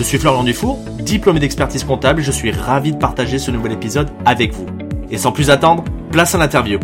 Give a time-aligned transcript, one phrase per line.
[0.00, 3.72] Je suis Florian Dufour, diplômé d'expertise comptable et je suis ravi de partager ce nouvel
[3.72, 4.64] épisode avec vous.
[5.10, 6.80] Et sans plus attendre, place à l'interview.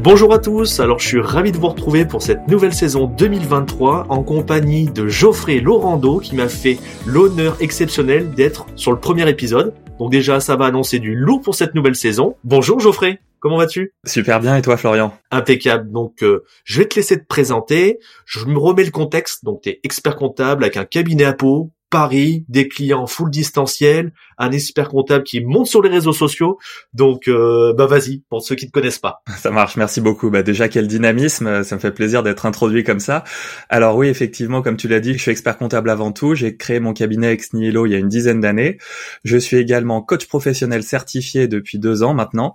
[0.00, 4.06] Bonjour à tous, alors je suis ravi de vous retrouver pour cette nouvelle saison 2023
[4.08, 9.72] en compagnie de Geoffrey Laurando qui m'a fait l'honneur exceptionnel d'être sur le premier épisode.
[10.00, 12.34] Donc déjà ça va annoncer du lourd pour cette nouvelle saison.
[12.42, 13.94] Bonjour Geoffrey Comment vas-tu?
[14.04, 15.14] Super bien et toi Florian?
[15.30, 15.90] Impeccable.
[15.92, 17.98] Donc euh, je vais te laisser te présenter.
[18.26, 19.44] Je me remets le contexte.
[19.44, 24.12] Donc tu es expert comptable avec un cabinet à peau, Paris, des clients full distanciel,
[24.38, 26.58] un expert comptable qui monte sur les réseaux sociaux.
[26.94, 29.22] Donc euh, bah vas-y pour ceux qui ne connaissent pas.
[29.38, 30.30] Ça marche, merci beaucoup.
[30.30, 33.24] Bah déjà quel dynamisme, ça me fait plaisir d'être introduit comme ça.
[33.68, 36.34] Alors oui, effectivement, comme tu l'as dit, je suis expert comptable avant tout.
[36.34, 38.78] J'ai créé mon cabinet Ex Nihilo il y a une dizaine d'années.
[39.24, 42.54] Je suis également coach professionnel certifié depuis deux ans maintenant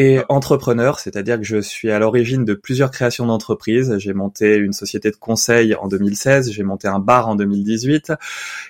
[0.00, 3.98] et entrepreneur, c'est-à-dire que je suis à l'origine de plusieurs créations d'entreprises.
[3.98, 8.14] J'ai monté une société de conseil en 2016, j'ai monté un bar en 2018,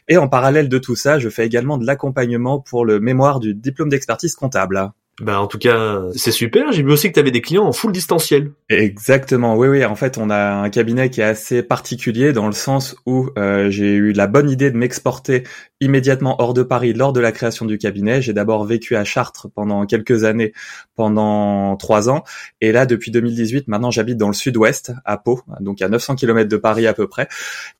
[0.08, 3.54] et en parallèle de tout ça, je fais également de l'accompagnement pour le mémoire du
[3.54, 4.90] diplôme d'expertise comptable.
[5.20, 6.72] Bah en tout cas, c'est super.
[6.72, 8.52] J'ai vu aussi que tu avais des clients en full distanciel.
[8.70, 9.56] Exactement.
[9.56, 9.84] Oui, oui.
[9.84, 13.70] En fait, on a un cabinet qui est assez particulier dans le sens où euh,
[13.70, 15.44] j'ai eu la bonne idée de m'exporter
[15.80, 18.22] immédiatement hors de Paris lors de la création du cabinet.
[18.22, 20.52] J'ai d'abord vécu à Chartres pendant quelques années,
[20.94, 22.22] pendant trois ans,
[22.60, 26.48] et là depuis 2018, maintenant j'habite dans le sud-ouest, à Pau, donc à 900 km
[26.48, 27.28] de Paris à peu près.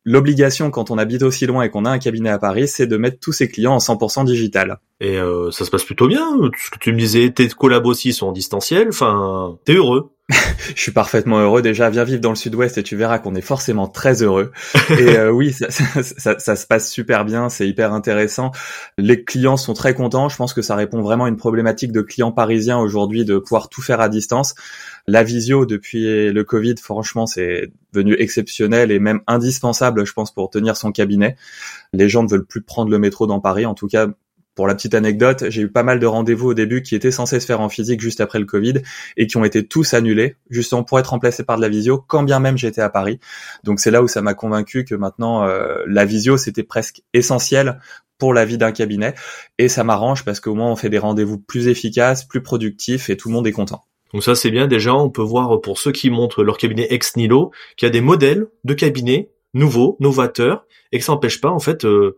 [0.05, 2.97] L'obligation quand on habite aussi loin et qu'on a un cabinet à Paris, c'est de
[2.97, 4.79] mettre tous ses clients en 100% digital.
[5.01, 6.27] Et euh, ça se passe plutôt bien.
[6.59, 7.49] Ce que tu me disais, tes
[7.85, 8.89] aussi sont en.
[8.89, 10.13] Enfin, t'es heureux.
[10.75, 11.63] je suis parfaitement heureux.
[11.63, 14.53] Déjà, viens vivre dans le sud-ouest et tu verras qu'on est forcément très heureux.
[14.91, 18.53] Et euh, oui, ça, ça, se passe super bien, c'est hyper intéressant.
[18.97, 20.29] Les clients sont très contents.
[20.29, 23.69] Je pense que ça répond vraiment à une problématique de clients parisiens aujourd'hui de pouvoir
[23.69, 24.55] tout faire à distance.
[25.07, 30.51] La visio depuis le Covid, franchement, c'est devenu exceptionnel et même indispensable, je pense, pour
[30.51, 31.37] tenir son cabinet.
[31.93, 33.67] Les gens ne veulent plus prendre le métro dans Paris.
[33.67, 34.07] En tout cas,
[34.55, 37.41] pour la petite anecdote, j'ai eu pas mal de rendez-vous au début qui étaient censés
[37.41, 38.75] se faire en physique juste après le Covid
[39.17, 42.23] et qui ont été tous annulés, justement pour être remplacés par de la visio, quand
[42.25, 43.21] bien même j'étais à Paris.
[43.65, 47.81] Donc c'est là où ça m'a convaincu que maintenant euh, la visio c'était presque essentiel
[48.19, 49.15] pour la vie d'un cabinet
[49.59, 53.17] et ça m'arrange parce qu'au moins on fait des rendez-vous plus efficaces, plus productifs et
[53.17, 53.83] tout le monde est content.
[54.13, 57.17] Donc ça c'est bien déjà, on peut voir pour ceux qui montrent leur cabinet ex
[57.17, 61.51] nihilo qu'il y a des modèles de cabinets nouveaux, novateurs et que ça n'empêche pas
[61.51, 62.17] en fait euh,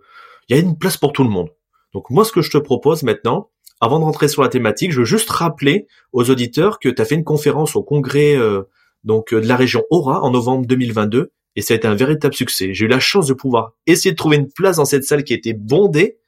[0.48, 1.50] il y a une place pour tout le monde.
[1.92, 5.00] Donc moi, ce que je te propose maintenant, avant de rentrer sur la thématique, je
[5.00, 8.62] veux juste rappeler aux auditeurs que tu as fait une conférence au congrès euh,
[9.04, 12.34] donc euh, de la région Aura en novembre 2022 et ça a été un véritable
[12.34, 12.72] succès.
[12.72, 15.34] J'ai eu la chance de pouvoir essayer de trouver une place dans cette salle qui
[15.34, 16.18] était bondée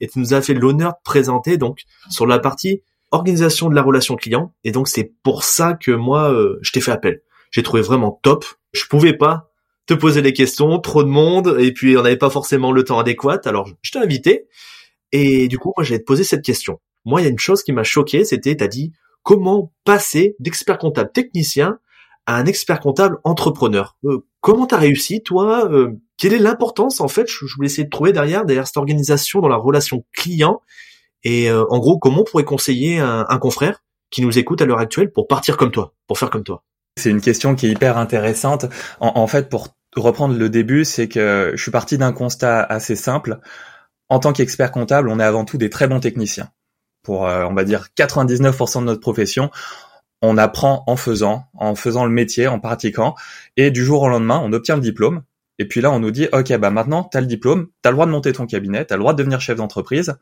[0.00, 1.80] et tu nous as fait l'honneur de présenter donc
[2.10, 6.30] sur la partie organisation de la relation client et donc c'est pour ça que moi
[6.30, 7.22] euh, je t'ai fait appel.
[7.50, 8.44] J'ai trouvé vraiment top.
[8.72, 9.50] Je pouvais pas
[9.86, 12.98] te poser des questions, trop de monde et puis on n'avait pas forcément le temps
[12.98, 13.40] adéquat.
[13.46, 14.46] Alors je t'ai invité
[15.12, 16.80] et du coup, moi, j'allais te poser cette question.
[17.04, 18.92] Moi, il y a une chose qui m'a choqué, c'était, t'as dit,
[19.22, 21.78] comment passer d'expert comptable technicien
[22.26, 23.96] à un expert comptable entrepreneur?
[24.04, 25.70] Euh, comment t'as réussi, toi?
[25.70, 27.28] Euh, Quelle est l'importance, en fait?
[27.28, 30.60] Je, voulais essayer de trouver derrière, derrière cette organisation dans la relation client.
[31.24, 34.78] Et euh, en gros, comment on pourrait conseiller un, confrère qui nous écoute à l'heure
[34.78, 36.64] actuelle pour partir comme toi, pour faire comme toi?
[36.96, 38.66] C'est une question qui est hyper intéressante.
[39.00, 42.96] En, en fait, pour reprendre le début, c'est que je suis parti d'un constat assez
[42.96, 43.40] simple
[44.08, 46.50] en tant qu'expert comptable, on est avant tout des très bons techniciens.
[47.02, 49.50] Pour, euh, on va dire, 99% de notre profession,
[50.22, 53.14] on apprend en faisant, en faisant le métier, en pratiquant,
[53.56, 55.22] et du jour au lendemain, on obtient le diplôme.
[55.58, 58.06] Et puis là, on nous dit, ok, bah maintenant, t'as le diplôme, t'as le droit
[58.06, 60.16] de monter ton cabinet, t'as le droit de devenir chef d'entreprise,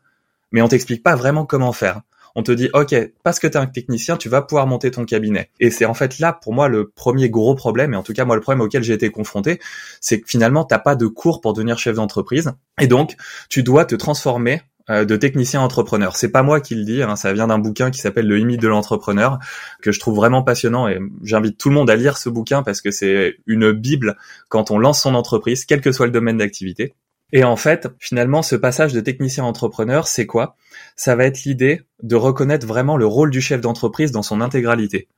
[0.51, 2.01] mais on t'explique pas vraiment comment faire
[2.37, 5.05] on te dit ok parce que tu es un technicien tu vas pouvoir monter ton
[5.05, 8.13] cabinet et c'est en fait là pour moi le premier gros problème et en tout
[8.13, 9.59] cas moi le problème auquel j'ai été confronté
[9.99, 13.17] c'est que finalement t'as pas de cours pour devenir chef d'entreprise et donc
[13.49, 16.15] tu dois te transformer euh, de technicien entrepreneur.
[16.15, 18.61] C'est pas moi qui le dis, hein, ça vient d'un bouquin qui s'appelle Le limite
[18.61, 19.37] de l'entrepreneur
[19.81, 22.79] que je trouve vraiment passionnant et j'invite tout le monde à lire ce bouquin parce
[22.79, 24.15] que c'est une bible
[24.47, 26.95] quand on lance son entreprise, quel que soit le domaine d'activité.
[27.33, 30.55] Et en fait, finalement, ce passage de technicien entrepreneur, c'est quoi?
[30.95, 35.09] Ça va être l'idée de reconnaître vraiment le rôle du chef d'entreprise dans son intégralité.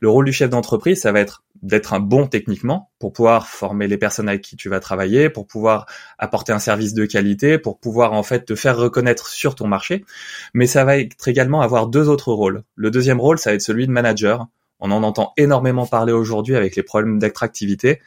[0.00, 3.86] Le rôle du chef d'entreprise, ça va être d'être un bon techniquement pour pouvoir former
[3.86, 5.84] les personnes avec qui tu vas travailler, pour pouvoir
[6.18, 10.06] apporter un service de qualité, pour pouvoir en fait te faire reconnaître sur ton marché.
[10.54, 12.62] Mais ça va être également avoir deux autres rôles.
[12.76, 14.46] Le deuxième rôle, ça va être celui de manager.
[14.78, 18.00] On en entend énormément parler aujourd'hui avec les problèmes d'attractivité.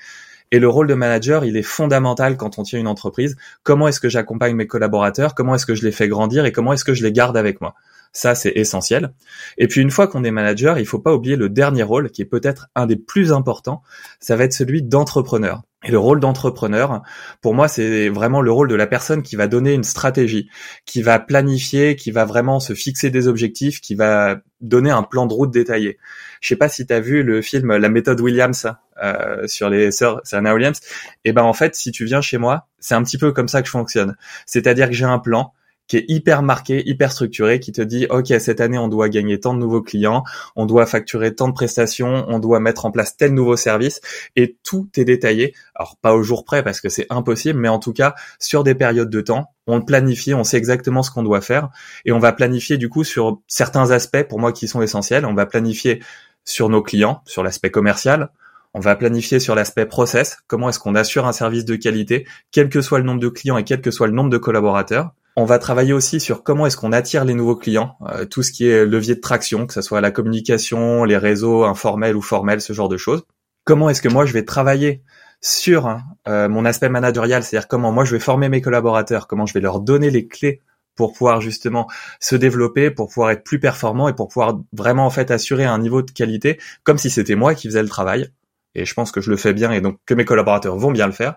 [0.54, 3.36] Et le rôle de manager, il est fondamental quand on tient une entreprise.
[3.64, 5.34] Comment est-ce que j'accompagne mes collaborateurs?
[5.34, 6.46] Comment est-ce que je les fais grandir?
[6.46, 7.74] Et comment est-ce que je les garde avec moi?
[8.12, 9.14] Ça, c'est essentiel.
[9.58, 12.22] Et puis une fois qu'on est manager, il faut pas oublier le dernier rôle, qui
[12.22, 13.82] est peut-être un des plus importants.
[14.20, 15.64] Ça va être celui d'entrepreneur.
[15.86, 17.02] Et le rôle d'entrepreneur,
[17.42, 20.50] pour moi, c'est vraiment le rôle de la personne qui va donner une stratégie,
[20.86, 25.26] qui va planifier, qui va vraiment se fixer des objectifs, qui va donner un plan
[25.26, 25.98] de route détaillé.
[26.44, 28.68] Je sais pas si tu as vu le film La méthode Williams
[29.02, 30.80] euh, sur les sœurs Serena Williams.
[31.24, 33.48] Et eh ben en fait, si tu viens chez moi, c'est un petit peu comme
[33.48, 34.18] ça que je fonctionne.
[34.46, 35.54] C'est-à-dire que j'ai un plan,
[35.88, 39.40] qui est hyper marqué, hyper structuré, qui te dit OK, cette année on doit gagner
[39.40, 40.24] tant de nouveaux clients,
[40.56, 44.02] on doit facturer tant de prestations, on doit mettre en place tel nouveau service
[44.36, 45.54] et tout est détaillé.
[45.76, 48.76] Alors pas au jour près parce que c'est impossible, mais en tout cas sur des
[48.76, 51.70] périodes de temps, on le planifie, on sait exactement ce qu'on doit faire
[52.06, 55.34] et on va planifier du coup sur certains aspects pour moi qui sont essentiels, on
[55.34, 56.02] va planifier
[56.46, 58.30] sur nos clients, sur l'aspect commercial,
[58.74, 62.70] on va planifier sur l'aspect process, comment est-ce qu'on assure un service de qualité, quel
[62.70, 65.12] que soit le nombre de clients et quel que soit le nombre de collaborateurs.
[65.36, 68.52] On va travailler aussi sur comment est-ce qu'on attire les nouveaux clients, euh, tout ce
[68.52, 72.62] qui est levier de traction, que ce soit la communication, les réseaux informels ou formels,
[72.62, 73.24] ce genre de choses.
[73.64, 75.04] Comment est-ce que moi je vais travailler
[75.42, 79.46] sur hein, euh, mon aspect managérial, c'est-à-dire comment moi je vais former mes collaborateurs, comment
[79.46, 80.62] je vais leur donner les clés
[80.96, 81.88] pour pouvoir justement
[82.20, 85.80] se développer, pour pouvoir être plus performant et pour pouvoir vraiment en fait assurer un
[85.80, 88.32] niveau de qualité comme si c'était moi qui faisais le travail
[88.76, 91.06] et je pense que je le fais bien et donc que mes collaborateurs vont bien
[91.06, 91.36] le faire.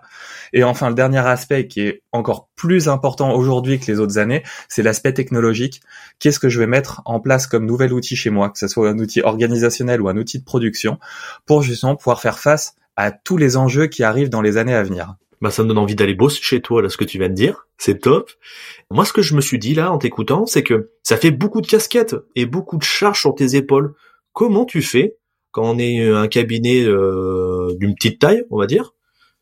[0.53, 4.43] Et enfin, le dernier aspect qui est encore plus important aujourd'hui que les autres années,
[4.69, 5.81] c'est l'aspect technologique.
[6.19, 8.89] Qu'est-ce que je vais mettre en place comme nouvel outil chez moi, que ce soit
[8.89, 10.99] un outil organisationnel ou un outil de production,
[11.45, 14.81] pour justement pouvoir faire face à tous les enjeux qui arrivent dans les années à
[14.81, 15.15] venir.
[15.41, 17.33] Bah, ça me donne envie d'aller bosser chez toi, là, ce que tu viens de
[17.33, 17.67] dire.
[17.77, 18.31] C'est top.
[18.89, 21.61] Moi, ce que je me suis dit, là, en t'écoutant, c'est que ça fait beaucoup
[21.61, 23.93] de casquettes et beaucoup de charges sur tes épaules.
[24.33, 25.17] Comment tu fais
[25.51, 28.93] quand on est euh, un cabinet euh, d'une petite taille, on va dire,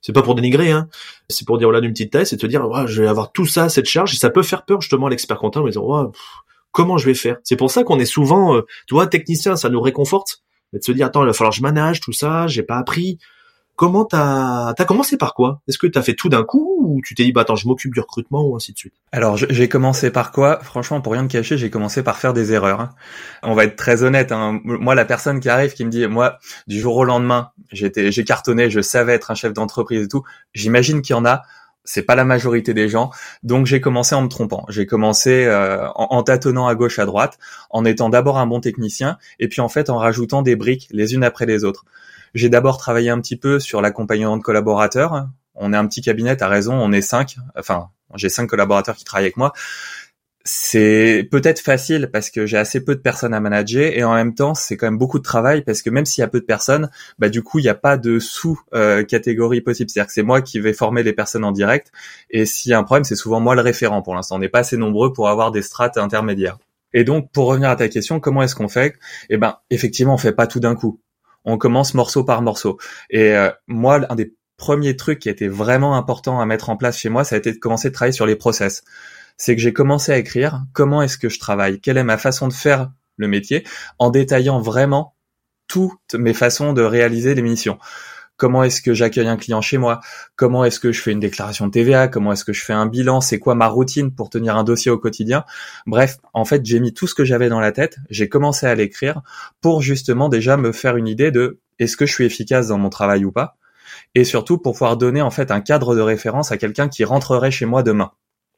[0.02, 0.88] c'est pas pour dénigrer, hein.
[1.30, 3.70] C'est pour dire voilà d'une petite taille, c'est te dire je vais avoir tout ça,
[3.70, 6.12] cette charge, et ça peut faire peur justement à l'expert comptable en disant
[6.72, 7.38] comment je vais faire?
[7.44, 10.44] C'est pour ça qu'on est souvent, euh, tu vois, technicien, ça nous réconforte,
[10.74, 13.18] de se dire attends il va falloir que je manage tout ça, j'ai pas appris.
[13.76, 15.62] Comment t'as as commencé par quoi?
[15.68, 17.94] Est-ce que t'as fait tout d'un coup ou tu t'es dit bah attends je m'occupe
[17.94, 18.94] du recrutement ou ainsi de suite?
[19.12, 20.60] Alors j'ai commencé par quoi?
[20.62, 22.80] Franchement pour rien te cacher j'ai commencé par faire des erreurs.
[22.80, 22.90] Hein.
[23.44, 24.32] On va être très honnête.
[24.32, 24.62] Hein.
[24.64, 28.24] Moi la personne qui arrive qui me dit moi du jour au lendemain j'étais j'ai
[28.24, 30.24] cartonné je savais être un chef d'entreprise et tout.
[30.54, 31.42] J'imagine qu'il y en a
[31.84, 33.12] c'est pas la majorité des gens.
[33.44, 34.66] Donc j'ai commencé en me trompant.
[34.70, 37.38] J'ai commencé euh, en, en, tâtonnant à gauche à droite,
[37.70, 41.14] en étant d'abord un bon technicien, et puis en fait en rajoutant des briques les
[41.14, 41.86] unes après les autres.
[42.36, 45.28] J'ai d'abord travaillé un petit peu sur l'accompagnement de collaborateurs.
[45.56, 47.38] On est un petit cabinet, à raison, on est cinq.
[47.58, 49.54] Enfin, j'ai cinq collaborateurs qui travaillent avec moi.
[50.48, 54.36] C'est peut-être facile parce que j'ai assez peu de personnes à manager et en même
[54.36, 56.46] temps c'est quand même beaucoup de travail parce que même s'il y a peu de
[56.46, 59.90] personnes, bah du coup il n'y a pas de sous-catégorie possible.
[59.90, 61.92] C'est-à-dire que c'est moi qui vais former les personnes en direct
[62.30, 64.36] et s'il y a un problème c'est souvent moi le référent pour l'instant.
[64.36, 66.60] On n'est pas assez nombreux pour avoir des strates intermédiaires.
[66.94, 68.94] Et donc pour revenir à ta question, comment est-ce qu'on fait?
[69.32, 71.02] Eh ben effectivement on fait pas tout d'un coup
[71.46, 72.78] on commence morceau par morceau.
[73.10, 76.98] Et euh, moi, un des premiers trucs qui était vraiment important à mettre en place
[76.98, 78.84] chez moi, ça a été de commencer de travailler sur les process.
[79.38, 82.48] C'est que j'ai commencé à écrire comment est-ce que je travaille, quelle est ma façon
[82.48, 83.66] de faire le métier,
[84.00, 85.16] en détaillant vraiment
[85.68, 87.80] toutes mes façons de réaliser les missions
[88.38, 90.00] comment est-ce que j'accueille un client chez moi,
[90.36, 92.86] comment est-ce que je fais une déclaration de TVA, comment est-ce que je fais un
[92.86, 95.44] bilan, c'est quoi ma routine pour tenir un dossier au quotidien.
[95.86, 98.76] Bref, en fait, j'ai mis tout ce que j'avais dans la tête, j'ai commencé à
[98.76, 99.22] l'écrire
[99.62, 102.90] pour justement déjà me faire une idée de est-ce que je suis efficace dans mon
[102.90, 103.58] travail ou pas
[104.14, 107.52] et surtout pour pouvoir donner en fait un cadre de référence à quelqu'un qui rentrerait
[107.52, 108.12] chez moi demain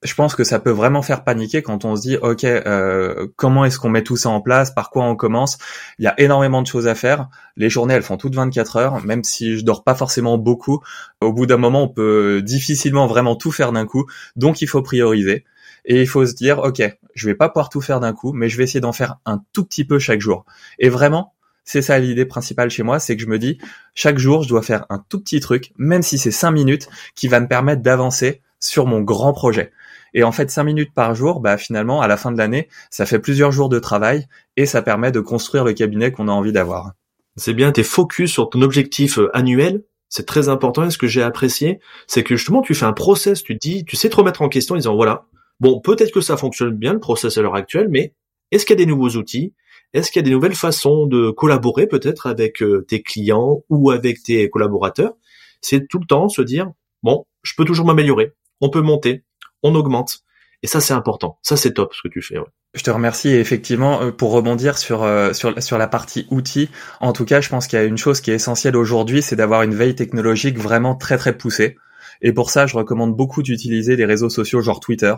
[0.03, 3.65] je pense que ça peut vraiment faire paniquer quand on se dit ok euh, comment
[3.65, 4.71] est-ce qu'on met tout ça en place?
[4.71, 5.57] Par quoi on commence?
[5.99, 7.29] Il y a énormément de choses à faire.
[7.55, 10.81] Les journées elles font toutes 24 heures même si je dors pas forcément beaucoup.
[11.21, 14.05] Au bout d'un moment on peut difficilement vraiment tout faire d'un coup.
[14.35, 15.45] Donc il faut prioriser.
[15.85, 16.81] Et il faut se dire ok
[17.15, 19.41] je vais pas pouvoir tout faire d'un coup mais je vais essayer d'en faire un
[19.53, 20.45] tout petit peu chaque jour.
[20.79, 21.33] Et vraiment
[21.67, 23.57] c'est ça l'idée principale chez moi, c'est que je me dis,
[23.93, 27.27] chaque jour, je dois faire un tout petit truc, même si c'est cinq minutes, qui
[27.27, 29.71] va me permettre d'avancer sur mon grand projet.
[30.13, 33.05] Et en fait, cinq minutes par jour, bah finalement, à la fin de l'année, ça
[33.05, 36.51] fait plusieurs jours de travail et ça permet de construire le cabinet qu'on a envie
[36.51, 36.93] d'avoir.
[37.35, 39.83] C'est bien, t'es focus sur ton objectif euh, annuel.
[40.09, 40.85] C'est très important.
[40.85, 43.43] Et ce que j'ai apprécié, c'est que justement, tu fais un process.
[43.43, 45.25] Tu dis, tu sais te remettre en question en disant voilà,
[45.59, 48.13] bon, peut-être que ça fonctionne bien le process à l'heure actuelle, mais
[48.51, 49.53] est-ce qu'il y a des nouveaux outils?
[49.93, 53.91] Est-ce qu'il y a des nouvelles façons de collaborer peut-être avec euh, tes clients ou
[53.91, 55.13] avec tes collaborateurs?
[55.61, 56.71] C'est tout le temps se dire,
[57.03, 59.23] bon, je peux toujours m'améliorer, on peut monter,
[59.63, 60.19] on augmente.
[60.63, 61.37] Et ça, c'est important.
[61.43, 62.37] Ça, c'est top ce que tu fais.
[62.73, 63.29] Je te remercie.
[63.29, 67.49] effectivement, euh, pour rebondir sur, euh, sur, sur la partie outils, en tout cas, je
[67.49, 70.57] pense qu'il y a une chose qui est essentielle aujourd'hui, c'est d'avoir une veille technologique
[70.57, 71.75] vraiment très très poussée.
[72.21, 75.13] Et pour ça, je recommande beaucoup d'utiliser des réseaux sociaux genre Twitter.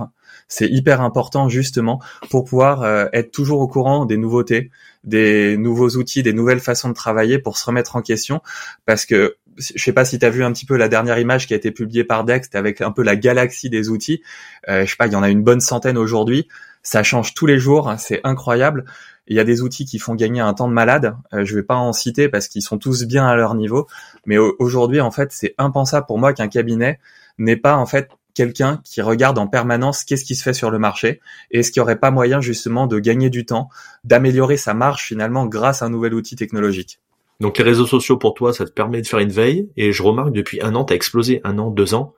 [0.48, 4.72] C'est hyper important justement pour pouvoir euh, être toujours au courant des nouveautés,
[5.03, 8.41] des nouveaux outils, des nouvelles façons de travailler pour se remettre en question.
[8.86, 11.47] Parce que je sais pas si tu as vu un petit peu la dernière image
[11.47, 14.21] qui a été publiée par Dext avec un peu la galaxie des outils.
[14.69, 16.47] Euh, je sais pas, il y en a une bonne centaine aujourd'hui.
[16.81, 18.85] Ça change tous les jours, c'est incroyable.
[19.27, 21.15] Il y a des outils qui font gagner un temps de malade.
[21.33, 23.87] Euh, je vais pas en citer parce qu'ils sont tous bien à leur niveau.
[24.25, 26.99] Mais aujourd'hui, en fait, c'est impensable pour moi qu'un cabinet
[27.37, 30.79] n'ait pas en fait quelqu'un qui regarde en permanence qu'est-ce qui se fait sur le
[30.79, 31.19] marché
[31.51, 33.69] et est-ce qu'il n'y aurait pas moyen justement de gagner du temps,
[34.05, 36.99] d'améliorer sa marge finalement grâce à un nouvel outil technologique.
[37.39, 39.69] Donc les réseaux sociaux pour toi, ça te permet de faire une veille.
[39.77, 42.15] Et je remarque depuis un an, tu as explosé, un an, deux ans.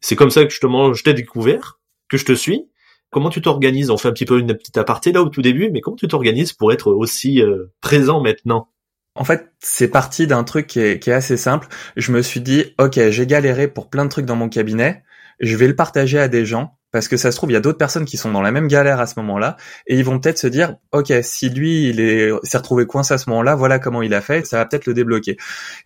[0.00, 2.68] C'est comme ça que justement je t'ai découvert, que je te suis.
[3.10, 3.90] Comment tu t'organises?
[3.90, 6.08] On fait un petit peu une petite aparté là au tout début, mais comment tu
[6.08, 8.68] t'organises pour être aussi euh, présent maintenant?
[9.14, 11.68] En fait, c'est parti d'un truc qui est, qui est, assez simple.
[11.96, 15.02] Je me suis dit, ok, j'ai galéré pour plein de trucs dans mon cabinet,
[15.40, 17.60] je vais le partager à des gens parce que ça se trouve il y a
[17.60, 19.56] d'autres personnes qui sont dans la même galère à ce moment-là
[19.86, 23.18] et ils vont peut-être se dire ok si lui il est s'est retrouvé coincé à
[23.18, 25.36] ce moment-là voilà comment il a fait ça va peut-être le débloquer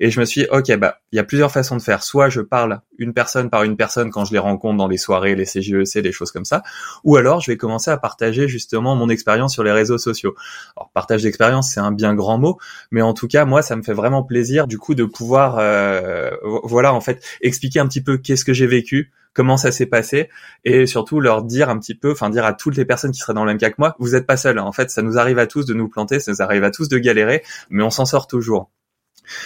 [0.01, 2.03] et je me suis dit, ok bah il y a plusieurs façons de faire.
[2.03, 5.35] Soit je parle une personne par une personne quand je les rencontre dans des soirées
[5.35, 6.63] les CJEC des choses comme ça
[7.05, 10.35] ou alors je vais commencer à partager justement mon expérience sur les réseaux sociaux
[10.77, 12.59] alors partage d'expérience c'est un bien grand mot
[12.91, 16.31] mais en tout cas moi ça me fait vraiment plaisir du coup de pouvoir euh,
[16.65, 20.31] voilà en fait expliquer un petit peu qu'est-ce que j'ai vécu comment ça s'est passé
[20.65, 23.35] et surtout leur dire un petit peu, enfin dire à toutes les personnes qui seraient
[23.35, 24.59] dans le même cas que moi, vous n'êtes pas seuls.
[24.59, 26.89] En fait, ça nous arrive à tous de nous planter, ça nous arrive à tous
[26.89, 28.71] de galérer, mais on s'en sort toujours.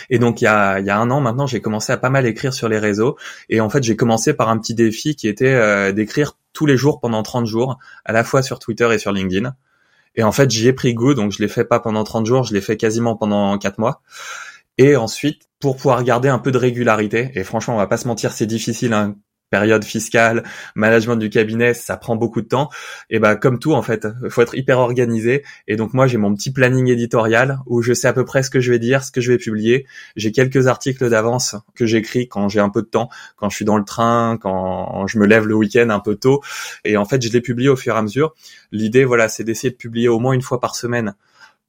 [0.09, 2.09] Et donc il y a, il y a un an maintenant, j'ai commencé à pas
[2.09, 3.16] mal écrire sur les réseaux.
[3.49, 6.76] Et en fait, j'ai commencé par un petit défi qui était euh, d'écrire tous les
[6.76, 9.56] jours pendant 30 jours, à la fois sur Twitter et sur LinkedIn.
[10.14, 12.44] Et en fait, j'y ai pris goût, donc je l'ai fait pas pendant 30 jours,
[12.44, 14.02] je l'ai fait quasiment pendant 4 mois.
[14.78, 18.09] Et ensuite, pour pouvoir garder un peu de régularité, et franchement, on va pas se
[18.09, 19.16] mentir, c'est difficile hein,
[19.50, 22.71] période fiscale, management du cabinet, ça prend beaucoup de temps.
[23.11, 25.45] Et bah comme tout en fait, faut être hyper organisé.
[25.69, 28.50] Et donc moi j'ai mon petit planning éditorial où je sais à peu près ce
[28.50, 29.87] que je vais dire, ce que je vais publier.
[30.16, 33.64] J'ai quelques articles d'avance que j'écris quand j'ai un peu de temps, quand je suis
[33.64, 36.40] dans le train, quand je me lève le week-end un peu tôt.
[36.85, 38.35] Et en fait je les publie au fur et à mesure.
[38.73, 41.14] L'idée voilà c'est d'essayer de publier au moins une fois par semaine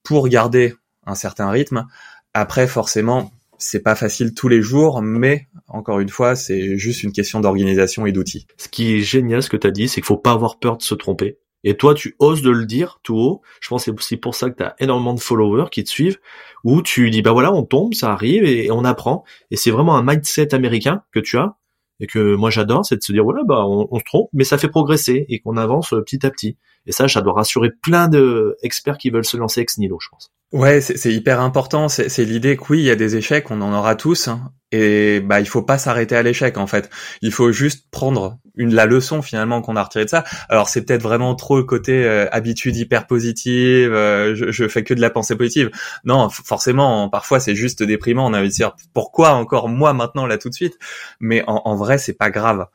[0.03, 1.87] pour garder un certain rythme.
[2.33, 7.11] Après forcément c'est pas facile tous les jours, mais encore une fois, c'est juste une
[7.11, 8.47] question d'organisation et d'outils.
[8.57, 10.77] Ce qui est génial, ce que tu as dit, c'est qu'il faut pas avoir peur
[10.77, 11.37] de se tromper.
[11.63, 13.41] Et toi, tu oses de le dire tout haut.
[13.61, 15.89] Je pense que c'est aussi pour ça que tu as énormément de followers qui te
[15.89, 16.17] suivent,
[16.63, 19.23] où tu dis, bah voilà, on tombe, ça arrive et on apprend.
[19.51, 21.55] Et c'est vraiment un mindset américain que tu as
[22.01, 24.57] et que moi j'adore, c'est de se dire, voilà, bah on, se trompe, mais ça
[24.57, 26.57] fait progresser et qu'on avance petit à petit.
[26.87, 30.09] Et ça, ça doit rassurer plein de experts qui veulent se lancer ex nihilo, je
[30.09, 30.31] pense.
[30.51, 31.87] Ouais, c'est hyper important.
[31.87, 34.51] C'est l'idée que oui, il y a des échecs, on en aura tous, hein.
[34.73, 36.89] et bah il faut pas s'arrêter à l'échec en fait.
[37.21, 40.23] Il faut juste prendre une la leçon finalement qu'on a retirée de ça.
[40.49, 43.93] Alors c'est peut-être vraiment trop le côté euh, habitude hyper positive.
[43.93, 45.71] Euh, je, je, fais que de la pensée positive.
[46.03, 48.27] Non, forcément, parfois c'est juste déprimant.
[48.27, 50.77] On a envie de dire pourquoi encore moi maintenant là tout de suite?
[51.19, 52.67] Mais en, en vrai, c'est pas grave.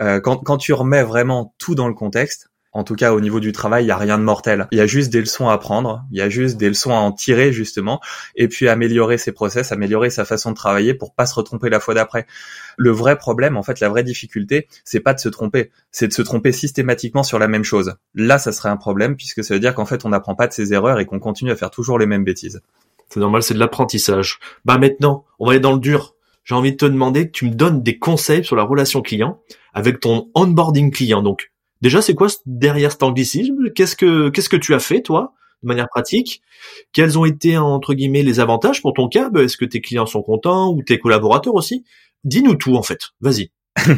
[0.00, 3.40] Euh, quand, quand tu remets vraiment tout dans le contexte, en tout cas au niveau
[3.40, 4.66] du travail, il y a rien de mortel.
[4.72, 6.96] Il y a juste des leçons à prendre, il y a juste des leçons à
[6.96, 8.00] en tirer justement,
[8.34, 11.80] et puis améliorer ses process, améliorer sa façon de travailler pour pas se retromper la
[11.80, 12.26] fois d'après.
[12.78, 16.12] Le vrai problème, en fait, la vraie difficulté, c'est pas de se tromper, c'est de
[16.12, 17.94] se tromper systématiquement sur la même chose.
[18.14, 20.52] Là, ça serait un problème puisque ça veut dire qu'en fait, on n'apprend pas de
[20.52, 22.62] ses erreurs et qu'on continue à faire toujours les mêmes bêtises.
[23.10, 24.38] C'est normal, c'est de l'apprentissage.
[24.64, 26.14] Bah maintenant, on va aller dans le dur.
[26.44, 29.38] J'ai envie de te demander tu me donnes des conseils sur la relation client
[29.74, 31.22] avec ton onboarding client.
[31.22, 31.51] Donc,
[31.82, 33.70] Déjà, c'est quoi derrière cet anglicisme?
[33.74, 36.42] Qu'est-ce que qu'est-ce que tu as fait toi de manière pratique?
[36.92, 39.30] Quels ont été entre guillemets les avantages pour ton cas?
[39.36, 41.84] Est-ce que tes clients sont contents ou tes collaborateurs aussi?
[42.24, 43.00] Dis-nous tout en fait.
[43.20, 43.50] Vas-y.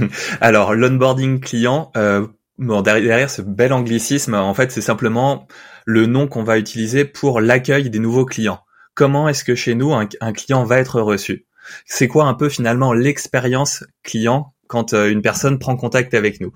[0.40, 2.26] Alors l'onboarding client, euh,
[2.58, 5.46] derrière ce bel anglicisme, en fait, c'est simplement
[5.84, 8.60] le nom qu'on va utiliser pour l'accueil des nouveaux clients.
[8.94, 11.46] Comment est-ce que chez nous un client va être reçu?
[11.86, 16.52] C'est quoi un peu finalement l'expérience client quand euh, une personne prend contact avec nous?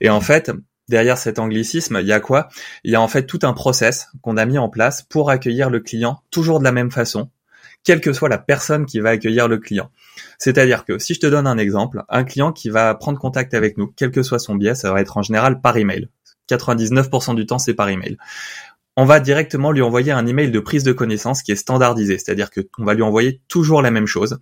[0.00, 0.50] Et en fait,
[0.90, 2.48] derrière cet anglicisme, il y a quoi?
[2.84, 5.70] Il y a en fait tout un process qu'on a mis en place pour accueillir
[5.70, 7.30] le client toujours de la même façon,
[7.84, 9.90] quelle que soit la personne qui va accueillir le client.
[10.38, 13.78] C'est-à-dire que si je te donne un exemple, un client qui va prendre contact avec
[13.78, 16.08] nous, quel que soit son biais, ça va être en général par email.
[16.50, 18.18] 99% du temps, c'est par email.
[18.96, 22.50] on va directement lui envoyer un email de prise de connaissance qui est standardisé, c'est-à-dire
[22.50, 24.40] que on va lui envoyer toujours la même chose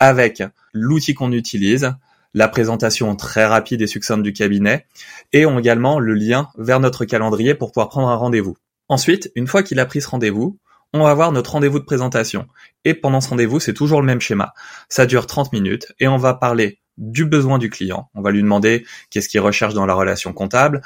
[0.00, 1.94] avec l'outil qu'on utilise,
[2.34, 4.86] la présentation très rapide et succincte du cabinet
[5.32, 8.56] et également le lien vers notre calendrier pour pouvoir prendre un rendez-vous.
[8.88, 10.58] Ensuite, une fois qu'il a pris ce rendez-vous,
[10.92, 12.46] on va avoir notre rendez-vous de présentation.
[12.84, 14.52] Et pendant ce rendez-vous, c'est toujours le même schéma.
[14.88, 18.10] Ça dure 30 minutes et on va parler du besoin du client.
[18.14, 20.82] On va lui demander qu'est-ce qu'il recherche dans la relation comptable,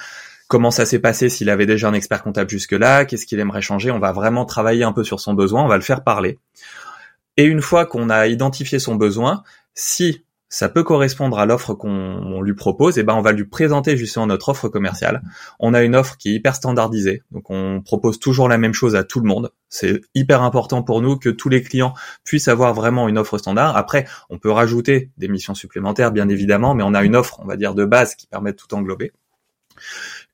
[0.49, 3.91] comment ça s'est passé s'il avait déjà un expert comptable jusque-là, qu'est-ce qu'il aimerait changer.
[3.91, 6.39] On va vraiment travailler un peu sur son besoin, on va le faire parler.
[7.37, 9.43] Et une fois qu'on a identifié son besoin,
[9.75, 13.97] si ça peut correspondre à l'offre qu'on lui propose, et ben on va lui présenter
[13.97, 15.23] justement notre offre commerciale.
[15.61, 18.97] On a une offre qui est hyper standardisée, donc on propose toujours la même chose
[18.97, 19.51] à tout le monde.
[19.69, 21.93] C'est hyper important pour nous que tous les clients
[22.25, 23.77] puissent avoir vraiment une offre standard.
[23.77, 27.47] Après, on peut rajouter des missions supplémentaires, bien évidemment, mais on a une offre, on
[27.47, 29.13] va dire, de base qui permet de tout englober.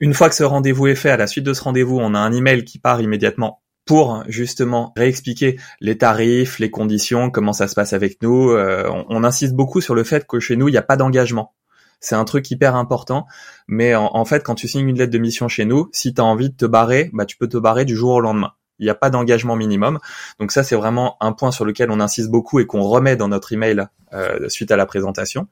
[0.00, 2.18] Une fois que ce rendez-vous est fait, à la suite de ce rendez-vous, on a
[2.18, 7.75] un email qui part immédiatement pour justement réexpliquer les tarifs, les conditions, comment ça se
[7.75, 8.50] passe avec nous.
[8.50, 11.55] Euh, on, insiste beaucoup sur le fait que chez nous, il n'y a pas d'engagement.
[12.00, 13.26] C'est un truc hyper important,
[13.67, 16.25] mais en, fait, quand tu signes une lettre de mission chez nous, si tu as
[16.25, 18.53] envie de te barrer, bah, tu peux te barrer du jour au lendemain.
[18.79, 19.99] Il n'y a pas d'engagement minimum.
[20.38, 23.29] Donc ça, c'est vraiment un point sur lequel on insiste beaucoup et qu'on remet dans
[23.29, 25.49] notre email euh, suite à la présentation.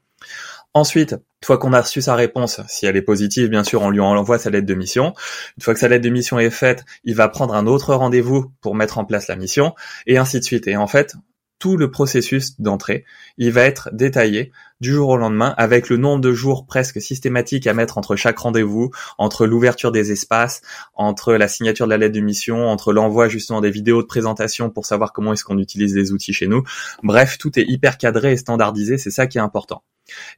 [0.74, 3.90] Ensuite, une fois qu'on a reçu sa réponse, si elle est positive, bien sûr, on
[3.90, 5.12] lui envoie sa lettre de mission.
[5.58, 8.52] Une fois que sa lettre de mission est faite, il va prendre un autre rendez-vous
[8.62, 9.74] pour mettre en place la mission,
[10.06, 10.66] et ainsi de suite.
[10.68, 11.14] Et en fait,
[11.62, 13.04] tout le processus d'entrée,
[13.38, 14.50] il va être détaillé
[14.80, 18.36] du jour au lendemain avec le nombre de jours presque systématiques à mettre entre chaque
[18.40, 20.62] rendez-vous, entre l'ouverture des espaces,
[20.94, 24.70] entre la signature de la lettre de mission, entre l'envoi justement des vidéos de présentation
[24.70, 26.64] pour savoir comment est-ce qu'on utilise les outils chez nous.
[27.04, 29.84] Bref, tout est hyper cadré et standardisé, c'est ça qui est important.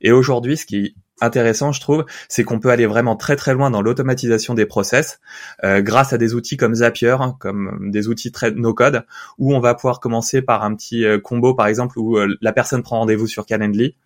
[0.02, 3.70] Et aujourd'hui, ce qui intéressant, je trouve, c'est qu'on peut aller vraiment très très loin
[3.70, 5.20] dans l'automatisation des process
[5.62, 9.04] euh, grâce à des outils comme Zapier, hein, comme des outils très no-code,
[9.38, 12.52] où on va pouvoir commencer par un petit euh, combo, par exemple, où euh, la
[12.52, 13.96] personne prend rendez-vous sur Calendly.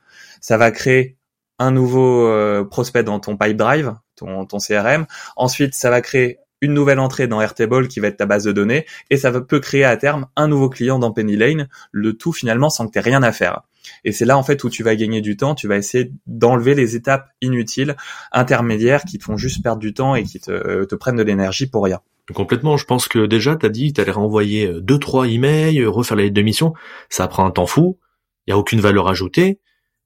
[0.41, 1.17] Ça va créer
[1.59, 5.07] un nouveau prospect dans ton pipe drive, ton, ton CRM.
[5.35, 8.53] Ensuite, ça va créer une nouvelle entrée dans Airtable qui va être ta base de
[8.53, 12.33] données et ça peut créer à terme un nouveau client dans Penny Lane, le tout
[12.33, 13.63] finalement sans que tu aies rien à faire.
[14.05, 16.75] Et c'est là en fait où tu vas gagner du temps, tu vas essayer d'enlever
[16.75, 17.97] les étapes inutiles,
[18.33, 21.67] intermédiaires, qui te font juste perdre du temps et qui te, te prennent de l'énergie
[21.67, 22.01] pour rien.
[22.35, 25.81] Complètement, je pense que déjà, tu as dit, tu allais renvoyer euh, deux, trois emails,
[25.81, 26.75] euh, refaire les lettres de mission,
[27.09, 27.99] ça prend un temps fou,
[28.47, 29.61] il y a aucune valeur ajoutée,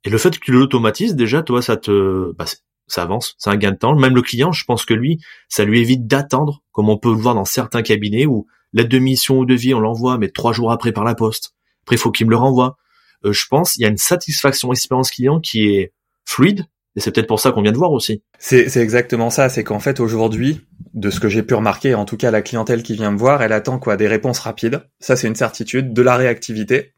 [0.04, 2.44] et le fait que tu l'automatises, déjà, toi, ça te, bah,
[2.86, 3.96] ça avance, c'est un gain de temps.
[3.96, 7.16] Même le client, je pense que lui, ça lui évite d'attendre, comme on peut le
[7.16, 10.52] voir dans certains cabinets où l'aide de mission ou de vie, on l'envoie, mais trois
[10.52, 11.54] jours après par la poste.
[11.84, 12.76] Après, il faut qu'il me le renvoie.
[13.24, 15.92] Euh, je pense, il y a une satisfaction expérience client qui est
[16.24, 16.66] fluide.
[16.94, 18.22] Et c'est peut-être pour ça qu'on vient de voir aussi.
[18.38, 19.48] C'est exactement ça.
[19.48, 20.60] C'est qu'en fait, aujourd'hui,
[20.92, 23.42] de ce que j'ai pu remarquer, en tout cas, la clientèle qui vient me voir,
[23.42, 23.96] elle attend quoi?
[23.96, 24.82] Des réponses rapides.
[25.00, 25.94] Ça, c'est une certitude.
[25.94, 26.92] De la réactivité.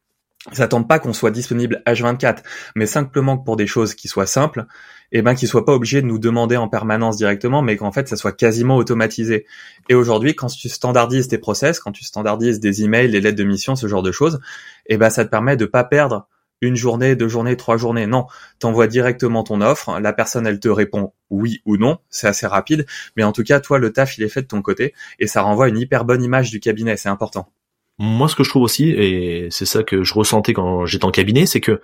[0.52, 2.38] Ça attend pas qu'on soit disponible H24,
[2.74, 4.66] mais simplement pour des choses qui soient simples
[5.12, 7.92] et eh ben qu'ils soient pas obligés de nous demander en permanence directement, mais qu'en
[7.92, 9.46] fait ça soit quasiment automatisé.
[9.88, 13.44] Et aujourd'hui, quand tu standardises tes process, quand tu standardises des emails, les lettres de
[13.44, 14.40] mission, ce genre de choses,
[14.86, 16.28] et eh ben ça te permet de pas perdre
[16.60, 18.06] une journée, deux journées, trois journées.
[18.06, 18.26] Non,
[18.58, 22.86] t'envoies directement ton offre, la personne elle te répond oui ou non, c'est assez rapide,
[23.16, 25.42] mais en tout cas toi le taf il est fait de ton côté et ça
[25.42, 27.52] renvoie une hyper bonne image du cabinet, c'est important.
[27.98, 31.10] Moi ce que je trouve aussi, et c'est ça que je ressentais quand j'étais en
[31.10, 31.80] cabinet, c'est que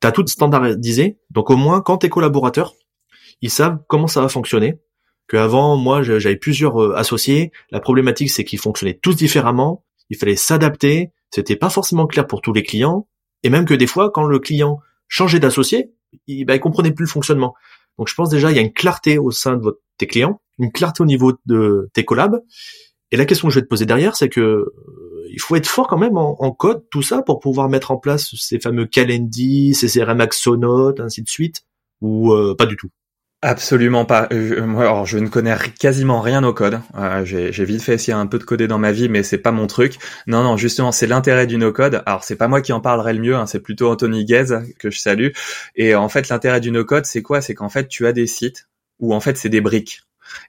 [0.00, 2.74] T'as tout standardisé, donc au moins quand tes collaborateurs,
[3.40, 4.78] ils savent comment ça va fonctionner.
[5.26, 7.52] Que avant, moi, j'avais plusieurs euh, associés.
[7.70, 9.84] La problématique, c'est qu'ils fonctionnaient tous différemment.
[10.08, 11.12] Il fallait s'adapter.
[11.30, 13.06] C'était pas forcément clair pour tous les clients.
[13.42, 15.92] Et même que des fois, quand le client changeait d'associé,
[16.26, 17.54] il, bah, il comprenait plus le fonctionnement.
[17.98, 20.72] Donc, je pense déjà, il y a une clarté au sein de tes clients, une
[20.72, 22.40] clarté au niveau de tes collabs.
[23.10, 24.72] Et la question que je vais te poser derrière, c'est que
[25.38, 28.34] il faut être fort quand même en, code, tout ça, pour pouvoir mettre en place
[28.34, 31.62] ces fameux Calendly, ces CRM Axonote, ainsi de suite,
[32.00, 32.88] ou euh, pas du tout?
[33.40, 34.26] Absolument pas.
[34.32, 36.80] Euh, moi, alors, je ne connais quasiment rien au code.
[37.22, 39.68] j'ai vite fait essayer un peu de coder dans ma vie, mais c'est pas mon
[39.68, 39.98] truc.
[40.26, 42.02] Non, non, justement, c'est l'intérêt du no-code.
[42.04, 44.46] Alors, c'est pas moi qui en parlerai le mieux, hein, c'est plutôt Anthony Guez
[44.80, 45.28] que je salue.
[45.76, 47.40] Et en fait, l'intérêt du no-code, c'est quoi?
[47.40, 48.66] C'est qu'en fait, tu as des sites
[48.98, 50.00] où en fait, c'est des briques.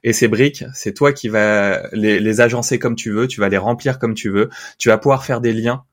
[0.02, 3.58] Et ces briques, c'est toi qui vas les, agencer comme tu veux, tu vas les
[3.58, 5.84] remplir comme tu veux, tu vas pouvoir faire des liens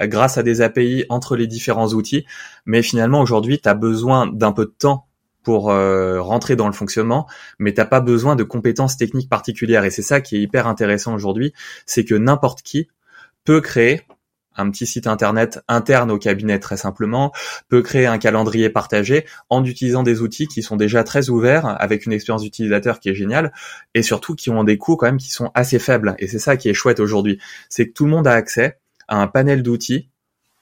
[0.00, 2.26] euh, grâce à des API entre les différents outils.
[2.66, 5.06] Mais finalement, aujourd'hui, tu as besoin d'un peu de temps
[5.42, 7.26] pour euh, rentrer dans le fonctionnement,
[7.58, 9.84] mais t'as pas besoin de compétences techniques particulières.
[9.84, 11.54] Et c'est ça qui est hyper intéressant aujourd'hui,
[11.86, 12.88] c'est que n'importe qui
[13.44, 14.02] peut créer
[14.58, 17.32] un petit site internet interne au cabinet très simplement,
[17.68, 22.04] peut créer un calendrier partagé en utilisant des outils qui sont déjà très ouverts, avec
[22.04, 23.52] une expérience utilisateur qui est géniale,
[23.94, 26.14] et surtout qui ont des coûts quand même qui sont assez faibles.
[26.18, 29.20] Et c'est ça qui est chouette aujourd'hui, c'est que tout le monde a accès à
[29.22, 30.10] un panel d'outils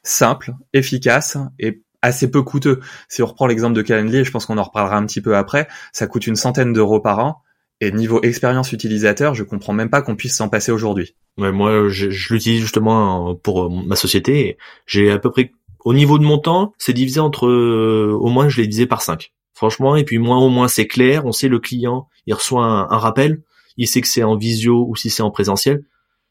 [0.02, 2.80] simple, efficace et assez peu coûteux.
[3.08, 5.66] Si on reprend l'exemple de Calendly, je pense qu'on en reparlera un petit peu après,
[5.92, 7.42] ça coûte une centaine d'euros par an.
[7.80, 11.14] Et niveau expérience utilisateur, je comprends même pas qu'on puisse s'en passer aujourd'hui.
[11.36, 14.56] Moi, je, l'utilise justement pour euh, ma société.
[14.86, 15.52] J'ai à peu près,
[15.84, 19.02] au niveau de mon temps, c'est divisé entre, euh, au moins, je l'ai divisé par
[19.02, 19.32] 5.
[19.52, 22.98] Franchement, et puis moins au moins c'est clair, on sait le client, il reçoit un,
[22.98, 23.42] rappel,
[23.78, 25.84] il sait que c'est en visio ou si c'est en présentiel,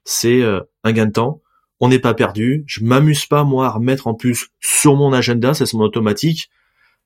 [0.04, 1.42] c'est euh, un gain de temps
[1.80, 2.64] on n'est pas perdu.
[2.68, 6.50] Je m'amuse pas moi à remettre en plus sur mon agenda, c'est mon automatique.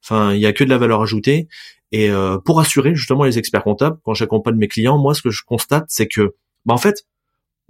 [0.03, 1.47] Enfin, il y a que de la valeur ajoutée.
[1.91, 5.31] Et euh, pour assurer justement les experts comptables, quand j'accompagne mes clients, moi ce que
[5.31, 6.35] je constate, c'est que,
[6.65, 7.05] bah en fait,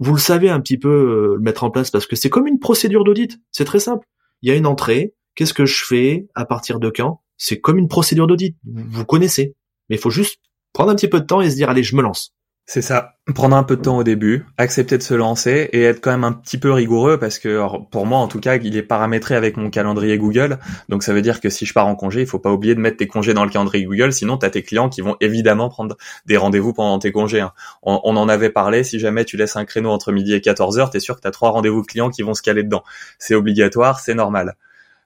[0.00, 2.46] vous le savez un petit peu euh, le mettre en place parce que c'est comme
[2.46, 3.38] une procédure d'audit.
[3.52, 4.08] C'est très simple.
[4.42, 5.14] Il y a une entrée.
[5.34, 7.22] Qu'est-ce que je fais à partir de quand?
[7.36, 8.56] C'est comme une procédure d'audit.
[8.64, 9.54] Vous connaissez.
[9.88, 10.40] Mais il faut juste
[10.72, 12.34] prendre un petit peu de temps et se dire allez, je me lance.
[12.72, 13.16] C'est ça.
[13.34, 16.22] Prendre un peu de temps au début, accepter de se lancer et être quand même
[16.22, 19.56] un petit peu rigoureux parce que pour moi en tout cas, il est paramétré avec
[19.56, 20.60] mon calendrier Google.
[20.88, 22.80] Donc ça veut dire que si je pars en congé, il faut pas oublier de
[22.80, 25.68] mettre tes congés dans le calendrier Google, sinon tu as tes clients qui vont évidemment
[25.68, 27.40] prendre des rendez-vous pendant tes congés.
[27.40, 27.52] Hein.
[27.82, 30.90] On, en avait parlé, si jamais tu laisses un créneau entre midi et 14 heures,
[30.90, 32.84] tu es sûr que tu as trois rendez-vous clients qui vont se caler dedans.
[33.18, 34.54] C'est obligatoire, c'est normal.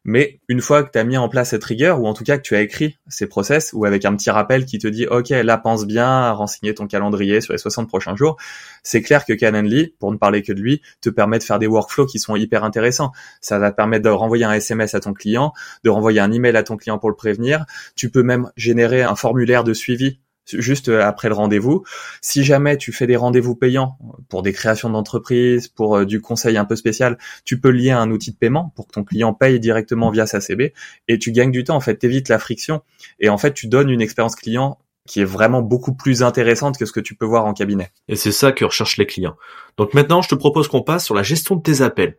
[0.05, 2.37] Mais une fois que tu as mis en place cette rigueur, ou en tout cas
[2.37, 5.31] que tu as écrit ces process, ou avec un petit rappel qui te dit, OK,
[5.31, 8.37] là, pense bien à renseigner ton calendrier sur les 60 prochains jours,
[8.83, 11.67] c'est clair que Canonly, pour ne parler que de lui, te permet de faire des
[11.67, 13.13] workflows qui sont hyper intéressants.
[13.41, 15.53] Ça va te permettre de renvoyer un SMS à ton client,
[15.85, 17.65] de renvoyer un email à ton client pour le prévenir.
[17.97, 20.21] Tu peux même générer un formulaire de suivi
[20.53, 21.85] juste euh, après le rendez-vous.
[22.21, 26.57] Si jamais tu fais des rendez-vous payants pour des créations d'entreprise, pour euh, du conseil
[26.57, 29.61] un peu spécial, tu peux lier un outil de paiement pour que ton client paye
[29.61, 30.73] directement via sa CB
[31.09, 31.77] et tu gagnes du temps.
[31.77, 32.83] En fait, t'évites la friction
[33.21, 36.87] et en fait, tu donnes une expérience client qui est vraiment beaucoup plus intéressante que
[36.87, 37.91] ce que tu peux voir en cabinet.
[38.09, 39.37] Et c'est ça que recherchent les clients.
[39.77, 42.17] Donc maintenant, je te propose qu'on passe sur la gestion de tes appels.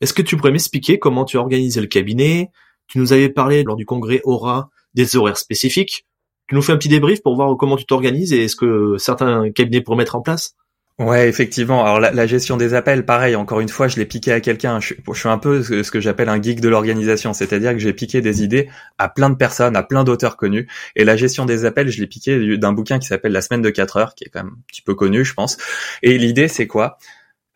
[0.00, 2.50] Est-ce que tu pourrais m'expliquer comment tu as organisé le cabinet?
[2.88, 6.06] Tu nous avais parlé lors du congrès Aura des horaires spécifiques.
[6.52, 9.50] Tu nous fais un petit débrief pour voir comment tu t'organises et est-ce que certains
[9.52, 10.54] cabinets pourraient mettre en place
[10.98, 11.82] Ouais, effectivement.
[11.82, 13.36] Alors la, gestion des appels, pareil.
[13.36, 14.78] Encore une fois, je l'ai piqué à quelqu'un.
[14.78, 18.20] Je, suis un peu ce que j'appelle un geek de l'organisation, c'est-à-dire que j'ai piqué
[18.20, 20.68] des idées à plein de personnes, à plein d'auteurs connus.
[20.94, 23.70] Et la gestion des appels, je l'ai piqué d'un bouquin qui s'appelle La semaine de
[23.70, 25.56] 4 heures, qui est quand même un petit peu connu, je pense.
[26.02, 26.98] Et l'idée, c'est quoi?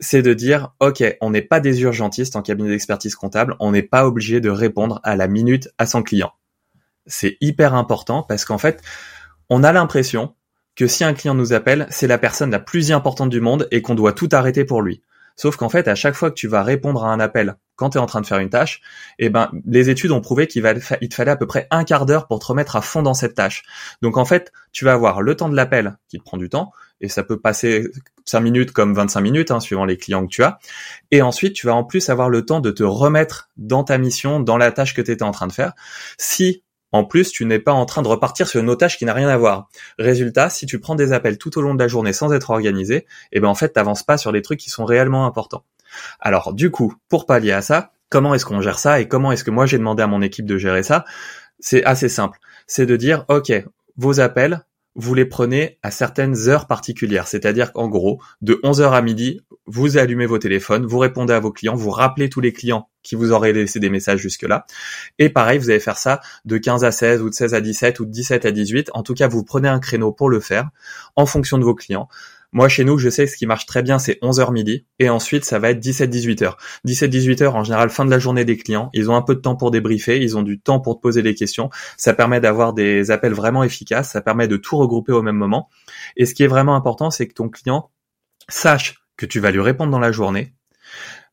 [0.01, 3.83] C'est de dire, OK, on n'est pas des urgentistes en cabinet d'expertise comptable, on n'est
[3.83, 6.33] pas obligé de répondre à la minute à son client
[7.07, 8.83] c'est hyper important parce qu'en fait,
[9.49, 10.35] on a l'impression
[10.75, 13.83] que si un client nous appelle, c'est la personne la plus importante du monde et
[13.83, 15.03] qu'on doit tout arrêter pour lui.
[15.37, 17.99] Sauf qu'en fait, à chaque fois que tu vas répondre à un appel quand tu
[17.99, 18.81] es en train de faire une tâche,
[19.19, 22.27] eh ben, les études ont prouvé qu'il te fallait à peu près un quart d'heure
[22.27, 23.63] pour te remettre à fond dans cette tâche.
[24.01, 26.73] Donc en fait, tu vas avoir le temps de l'appel qui te prend du temps,
[27.03, 27.91] et ça peut passer
[28.25, 30.59] 5 minutes comme 25 minutes, hein, suivant les clients que tu as.
[31.11, 34.41] Et ensuite, tu vas en plus avoir le temps de te remettre dans ta mission,
[34.41, 35.75] dans la tâche que tu étais en train de faire.
[36.17, 36.65] Si
[36.97, 39.29] en plus, tu n'es pas en train de repartir sur une otage qui n'a rien
[39.29, 39.69] à voir.
[39.99, 43.07] Résultat, si tu prends des appels tout au long de la journée sans être organisé,
[43.33, 45.65] eh ben en fait, t'avances pas sur les trucs qui sont réellement importants.
[46.21, 49.45] Alors, du coup, pour pallier à ça, comment est-ce qu'on gère ça et comment est-ce
[49.45, 51.05] que moi j'ai demandé à mon équipe de gérer ça?
[51.61, 52.39] C'est assez simple.
[52.67, 53.53] C'est de dire, OK,
[53.97, 54.66] vos appels,
[54.97, 57.29] vous les prenez à certaines heures particulières.
[57.29, 61.53] C'est-à-dire qu'en gros, de 11h à midi, vous allumez vos téléphones, vous répondez à vos
[61.53, 64.67] clients, vous rappelez tous les clients qui vous auraient laissé des messages jusque-là.
[65.19, 68.01] Et pareil, vous allez faire ça de 15 à 16 ou de 16 à 17
[68.01, 68.91] ou de 17 à 18.
[68.95, 70.71] En tout cas, vous prenez un créneau pour le faire
[71.15, 72.09] en fonction de vos clients.
[72.53, 74.87] Moi, chez nous, je sais que ce qui marche très bien, c'est 11h midi.
[74.99, 76.55] Et ensuite, ça va être 17-18h.
[76.87, 78.91] 17-18h, en général, fin de la journée des clients.
[78.95, 80.21] Ils ont un peu de temps pour débriefer.
[80.21, 81.71] Ils ont du temps pour te poser des questions.
[81.97, 84.11] Ça permet d'avoir des appels vraiment efficaces.
[84.11, 85.69] Ça permet de tout regrouper au même moment.
[86.17, 87.91] Et ce qui est vraiment important, c'est que ton client
[88.49, 90.55] sache que tu vas lui répondre dans la journée.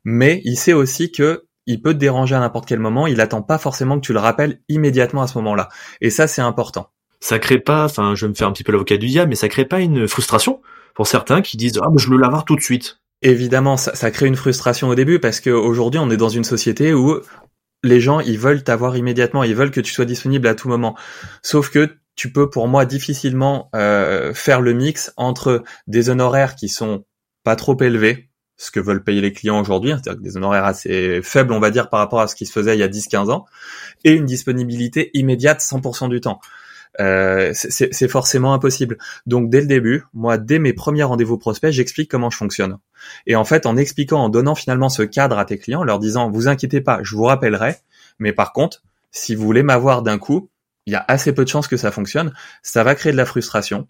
[0.04, 3.08] Mais il sait aussi que il peut te déranger à n'importe quel moment.
[3.08, 5.69] Il attend pas forcément que tu le rappelles immédiatement à ce moment-là.
[6.02, 6.89] Et ça, c'est important.
[7.21, 9.36] Ça crée pas, enfin, je vais me faire un petit peu l'avocat du diable, mais
[9.36, 10.62] ça crée pas une frustration
[10.93, 12.99] pour certains qui disent ah je veux l'avoir tout de suite.
[13.21, 17.21] Évidemment, ça, crée une frustration au début parce qu'aujourd'hui on est dans une société où
[17.82, 20.97] les gens ils veulent t'avoir immédiatement, ils veulent que tu sois disponible à tout moment.
[21.41, 26.69] Sauf que tu peux pour moi difficilement euh, faire le mix entre des honoraires qui
[26.69, 27.06] sont
[27.43, 31.53] pas trop élevés, ce que veulent payer les clients aujourd'hui, c'est-à-dire des honoraires assez faibles
[31.53, 33.45] on va dire par rapport à ce qui se faisait il y a 10-15 ans,
[34.03, 36.39] et une disponibilité immédiate 100% du temps.
[36.99, 38.97] Euh, c'est forcément impossible.
[39.25, 42.77] Donc dès le début, moi, dès mes premiers rendez-vous prospects, j'explique comment je fonctionne.
[43.27, 46.29] Et en fait, en expliquant, en donnant finalement ce cadre à tes clients, leur disant,
[46.29, 47.77] vous inquiétez pas, je vous rappellerai,
[48.19, 50.49] mais par contre, si vous voulez m'avoir d'un coup,
[50.86, 52.34] il y a assez peu de chances que ça fonctionne.
[52.62, 53.88] Ça va créer de la frustration,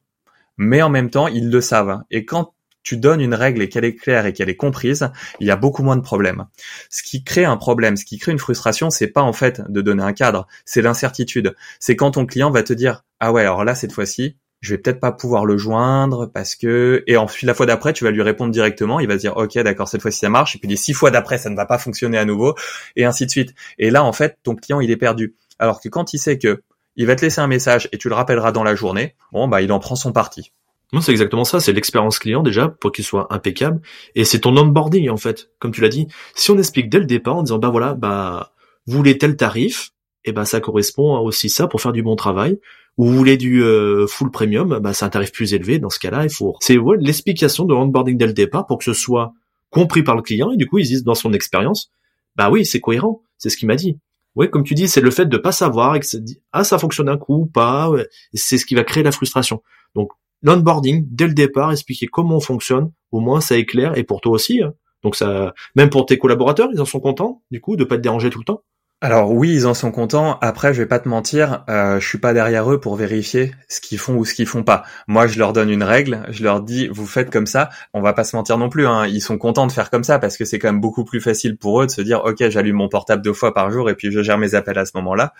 [0.57, 2.03] mais en même temps, ils le savent.
[2.11, 5.47] Et quand tu donnes une règle et qu'elle est claire et qu'elle est comprise, il
[5.47, 6.45] y a beaucoup moins de problèmes.
[6.89, 9.81] Ce qui crée un problème, ce qui crée une frustration, c'est pas en fait de
[9.81, 11.55] donner un cadre, c'est l'incertitude.
[11.79, 14.77] C'est quand ton client va te dire ah ouais alors là cette fois-ci je vais
[14.77, 18.21] peut-être pas pouvoir le joindre parce que et ensuite la fois d'après tu vas lui
[18.21, 20.93] répondre directement il va dire ok d'accord cette fois-ci ça marche et puis les six
[20.93, 22.55] fois d'après ça ne va pas fonctionner à nouveau
[22.95, 25.89] et ainsi de suite et là en fait ton client il est perdu alors que
[25.89, 26.63] quand il sait que
[26.95, 29.61] il va te laisser un message et tu le rappelleras dans la journée bon bah
[29.61, 30.53] il en prend son parti
[30.93, 31.59] non, c'est exactement ça.
[31.59, 33.81] C'est l'expérience client déjà pour qu'il soit impeccable.
[34.13, 36.07] Et c'est ton onboarding en fait, comme tu l'as dit.
[36.35, 38.53] Si on explique dès le départ en disant bah voilà, bah
[38.85, 39.91] vous voulez tel tarif,
[40.23, 42.59] et ben ça correspond aussi ça pour faire du bon travail.
[42.97, 45.79] Ou vous voulez du euh, full premium, bah c'est un tarif plus élevé.
[45.79, 46.55] Dans ce cas-là, il faut.
[46.59, 49.33] C'est ouais, l'explication de onboarding dès le départ pour que ce soit
[49.71, 51.89] compris par le client et du coup ils disent dans son expérience,
[52.35, 53.23] bah oui c'est cohérent.
[53.39, 53.97] C'est ce qu'il m'a dit.
[54.35, 56.63] Oui, comme tu dis, c'est le fait de pas savoir et que ça dit ah
[56.63, 57.91] ça fonctionne un coup ou pas.
[58.35, 59.63] C'est ce qui va créer la frustration.
[59.95, 60.11] Donc
[60.43, 64.21] l'onboarding dès le départ, expliquer comment on fonctionne, au moins ça est clair et pour
[64.21, 64.61] toi aussi.
[64.61, 64.73] Hein.
[65.03, 68.01] Donc ça, même pour tes collaborateurs, ils en sont contents du coup de pas te
[68.01, 68.63] déranger tout le temps?
[69.01, 70.37] Alors oui, ils en sont contents.
[70.39, 73.81] Après, je vais pas te mentir, euh, je suis pas derrière eux pour vérifier ce
[73.81, 74.85] qu'ils font ou ce qu'ils font pas.
[75.07, 77.69] Moi, je leur donne une règle, je leur dis vous faites comme ça.
[77.93, 78.87] On va pas se mentir non plus.
[78.87, 79.05] Hein.
[79.07, 81.57] Ils sont contents de faire comme ça parce que c'est quand même beaucoup plus facile
[81.57, 84.09] pour eux de se dire ok, j'allume mon portable deux fois par jour et puis
[84.09, 85.33] je gère mes appels à ce moment-là.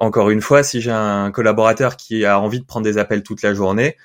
[0.00, 3.42] Encore une fois, si j'ai un collaborateur qui a envie de prendre des appels toute
[3.42, 3.96] la journée,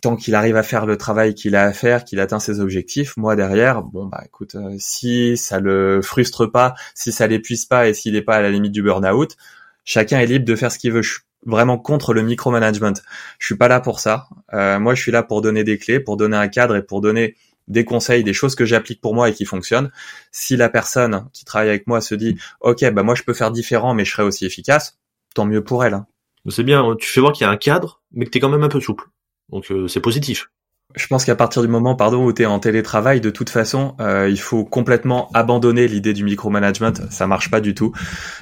[0.00, 3.16] tant qu'il arrive à faire le travail qu'il a à faire, qu'il atteint ses objectifs,
[3.16, 7.88] moi derrière, bon bah écoute, euh, si ça le frustre pas, si ça l'épuise pas
[7.88, 9.36] et s'il n'est pas à la limite du burn-out,
[9.84, 11.02] chacun est libre de faire ce qu'il veut.
[11.02, 12.94] Je suis vraiment contre le micromanagement.
[13.38, 14.28] Je suis pas là pour ça.
[14.52, 17.00] Euh, moi, je suis là pour donner des clés, pour donner un cadre et pour
[17.00, 17.36] donner
[17.68, 19.90] des conseils, des choses que j'applique pour moi et qui fonctionnent.
[20.32, 23.50] Si la personne qui travaille avec moi se dit, ok, bah moi je peux faire
[23.50, 24.98] différent, mais je serai aussi efficace,
[25.34, 25.94] tant mieux pour elle.
[25.94, 26.06] Hein.
[26.48, 26.96] C'est bien.
[26.98, 28.68] Tu fais voir qu'il y a un cadre, mais que tu es quand même un
[28.68, 29.04] peu souple.
[29.52, 30.48] Donc euh, c'est positif.
[30.96, 33.94] Je pense qu'à partir du moment, pardon, où tu es en télétravail, de toute façon,
[34.00, 36.92] euh, il faut complètement abandonner l'idée du micromanagement.
[37.10, 37.92] Ça marche pas du tout.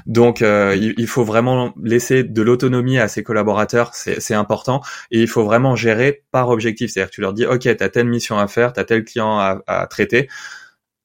[0.06, 3.90] Donc, euh, il, faut vraiment laisser de l'autonomie à ses collaborateurs.
[3.94, 4.80] C'est important.
[5.10, 6.90] Et il faut vraiment gérer par objectif.
[6.90, 9.04] C'est-à-dire que tu leur dis, OK, tu as telle mission à faire, tu as tel
[9.04, 10.28] client à, à, traiter.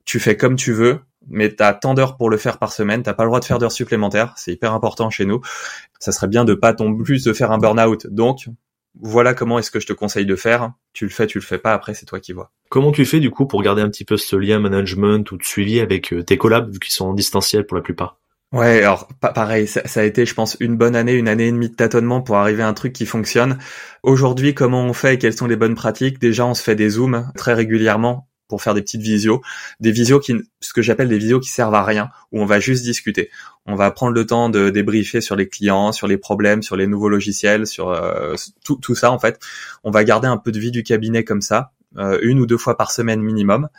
[0.05, 3.03] Tu fais comme tu veux, mais tu as tant d'heures pour le faire par semaine.
[3.03, 4.33] T'as pas le droit de faire d'heures supplémentaires.
[4.37, 5.41] C'est hyper important chez nous.
[5.99, 8.07] Ça serait bien de pas tomber plus de faire un burn-out.
[8.07, 8.47] Donc,
[8.99, 10.73] voilà comment est-ce que je te conseille de faire.
[10.93, 12.51] Tu le fais, tu le fais pas, après c'est toi qui vois.
[12.69, 15.43] Comment tu fais du coup pour garder un petit peu ce lien management ou de
[15.43, 18.19] suivi avec euh, tes collabs vu qu'ils sont en distanciel pour la plupart?
[18.51, 21.69] Ouais, alors pareil, ça, a été, je pense, une bonne année, une année et demie
[21.69, 23.57] de tâtonnement pour arriver à un truc qui fonctionne.
[24.03, 26.19] Aujourd'hui, comment on fait Quelles sont les bonnes pratiques?
[26.19, 29.41] Déjà, on se fait des zooms très régulièrement pour faire des petites visios,
[29.79, 32.59] des visios qui, ce que j'appelle des visios qui servent à rien, où on va
[32.59, 33.31] juste discuter.
[33.65, 36.85] On va prendre le temps de débriefer sur les clients, sur les problèmes, sur les
[36.85, 39.39] nouveaux logiciels, sur euh, tout, ça en fait.
[39.83, 42.59] On va garder un peu de vie du cabinet comme ça, euh, une ou deux
[42.59, 43.69] fois par semaine minimum.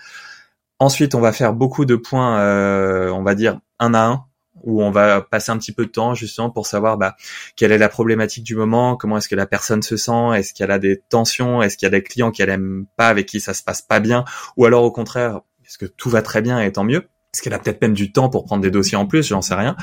[0.80, 4.24] Ensuite, on va faire beaucoup de points, euh, on va dire un à un,
[4.64, 7.16] où on va passer un petit peu de temps justement pour savoir bah,
[7.57, 10.70] quelle est la problématique du moment, comment est-ce que la personne se sent, est-ce qu'elle
[10.70, 13.55] a des tensions, est-ce qu'il y a des clients qu'elle aime pas, avec qui ça
[13.55, 14.24] se passe pas bien,
[14.57, 17.55] ou alors au contraire, est-ce que tout va très bien et tant mieux, est-ce qu'elle
[17.55, 19.77] a peut-être même du temps pour prendre des dossiers en plus, j'en sais rien.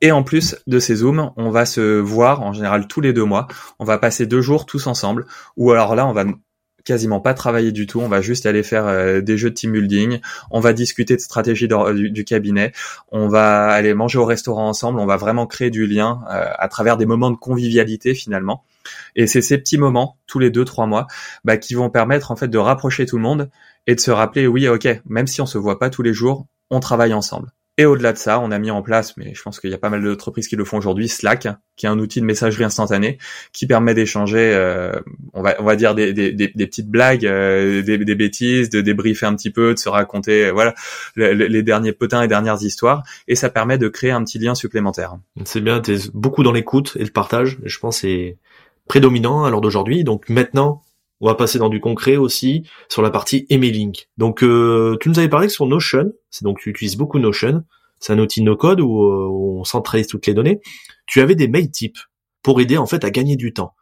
[0.00, 3.24] Et en plus de ces zooms, on va se voir en général tous les deux
[3.24, 3.46] mois.
[3.78, 5.24] On va passer deux jours tous ensemble.
[5.56, 6.24] Ou alors là, on va
[6.84, 8.00] quasiment pas travailler du tout.
[8.00, 10.20] On va juste aller faire euh, des jeux de team building.
[10.50, 12.72] On va discuter de stratégie du, cabinet.
[13.10, 15.00] On va aller manger au restaurant ensemble.
[15.00, 18.64] On va vraiment créer du lien euh, à travers des moments de convivialité finalement.
[19.16, 21.06] Et c'est ces petits moments, tous les deux trois mois,
[21.44, 23.50] bah, qui vont permettre en fait de rapprocher tout le monde
[23.86, 26.46] et de se rappeler, oui, ok, même si on se voit pas tous les jours,
[26.70, 27.52] on travaille ensemble.
[27.76, 29.78] Et au-delà de ça, on a mis en place, mais je pense qu'il y a
[29.78, 33.18] pas mal d'entreprises qui le font aujourd'hui, Slack, qui est un outil de messagerie instantanée
[33.52, 34.92] qui permet d'échanger, euh,
[35.32, 38.80] on va on va dire des, des, des, petites blagues, euh, des, des, bêtises, de
[38.80, 40.74] débriefer un petit peu, de se raconter, euh, voilà,
[41.16, 45.16] les derniers potins et dernières histoires, et ça permet de créer un petit lien supplémentaire.
[45.44, 47.58] C'est bien, t'es beaucoup dans l'écoute et le partage.
[47.64, 48.38] je pense c'est
[48.88, 50.04] prédominant à l'heure d'aujourd'hui.
[50.04, 50.82] Donc maintenant,
[51.24, 53.96] on va passer dans du concret aussi sur la partie emailing.
[54.18, 57.64] Donc euh, tu nous avais parlé que sur Notion, c'est donc tu utilises beaucoup Notion,
[57.98, 60.60] c'est un outil no-code où, euh, on centralise toutes les données.
[61.06, 61.96] Tu avais des mail types
[62.42, 63.74] pour aider en fait à gagner du temps.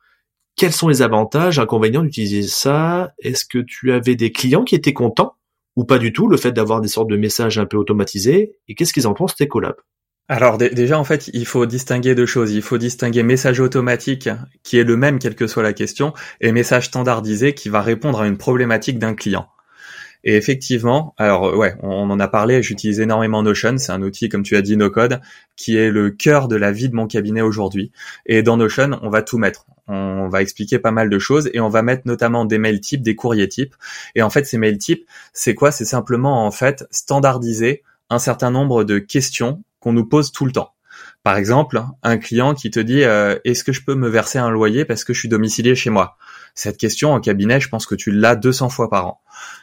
[0.54, 3.12] Quels sont les avantages, inconvénients d'utiliser ça?
[3.18, 5.34] Est-ce que tu avais des clients qui étaient contents
[5.74, 8.52] ou pas du tout le fait d'avoir des sortes de messages un peu automatisés?
[8.68, 9.80] Et qu'est-ce qu'ils en pensent tes collabs?
[10.28, 12.52] Alors déjà en fait il faut distinguer deux choses.
[12.52, 14.28] Il faut distinguer message automatique
[14.62, 18.20] qui est le même quelle que soit la question et message standardisé qui va répondre
[18.20, 19.48] à une problématique d'un client.
[20.24, 24.44] Et effectivement, alors ouais, on en a parlé, j'utilise énormément Notion, c'est un outil comme
[24.44, 25.20] tu as dit no code
[25.56, 27.90] qui est le cœur de la vie de mon cabinet aujourd'hui.
[28.24, 29.66] Et dans Notion, on va tout mettre.
[29.88, 33.02] On va expliquer pas mal de choses et on va mettre notamment des mails types,
[33.02, 33.74] des courriers types.
[34.14, 35.72] Et en fait, ces mails types, c'est quoi?
[35.72, 40.52] C'est simplement en fait standardiser un certain nombre de questions qu'on nous pose tout le
[40.52, 40.74] temps.
[41.22, 44.50] Par exemple, un client qui te dit euh, est-ce que je peux me verser un
[44.50, 46.16] loyer parce que je suis domicilié chez moi?
[46.54, 49.20] Cette question en cabinet, je pense que tu l'as 200 fois par an.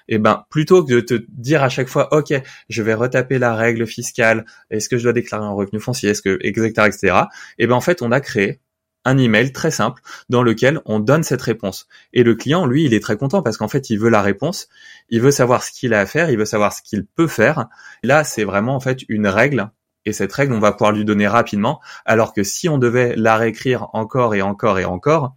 [0.08, 2.34] Et eh ben plutôt que de te dire à chaque fois OK,
[2.70, 6.22] je vais retaper la règle fiscale, est-ce que je dois déclarer un revenu foncier, est-ce
[6.22, 7.16] que etc etc.
[7.58, 8.62] Et eh ben en fait, on a créé
[9.06, 11.88] un email très simple dans lequel on donne cette réponse.
[12.14, 14.68] Et le client, lui, il est très content parce qu'en fait, il veut la réponse,
[15.10, 17.68] il veut savoir ce qu'il a à faire, il veut savoir ce qu'il peut faire.
[18.04, 19.72] Là, c'est vraiment en fait une règle
[20.10, 23.38] et cette règle, on va pouvoir lui donner rapidement, alors que si on devait la
[23.38, 25.36] réécrire encore et encore et encore,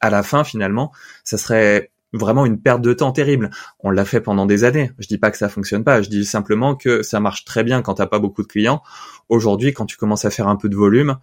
[0.00, 0.92] à la fin, finalement,
[1.24, 3.50] ça serait vraiment une perte de temps terrible.
[3.80, 4.92] On l'a fait pendant des années.
[4.98, 6.02] Je dis pas que ça fonctionne pas.
[6.02, 8.82] Je dis simplement que ça marche très bien quand t'as pas beaucoup de clients.
[9.28, 11.16] Aujourd'hui, quand tu commences à faire un peu de volume,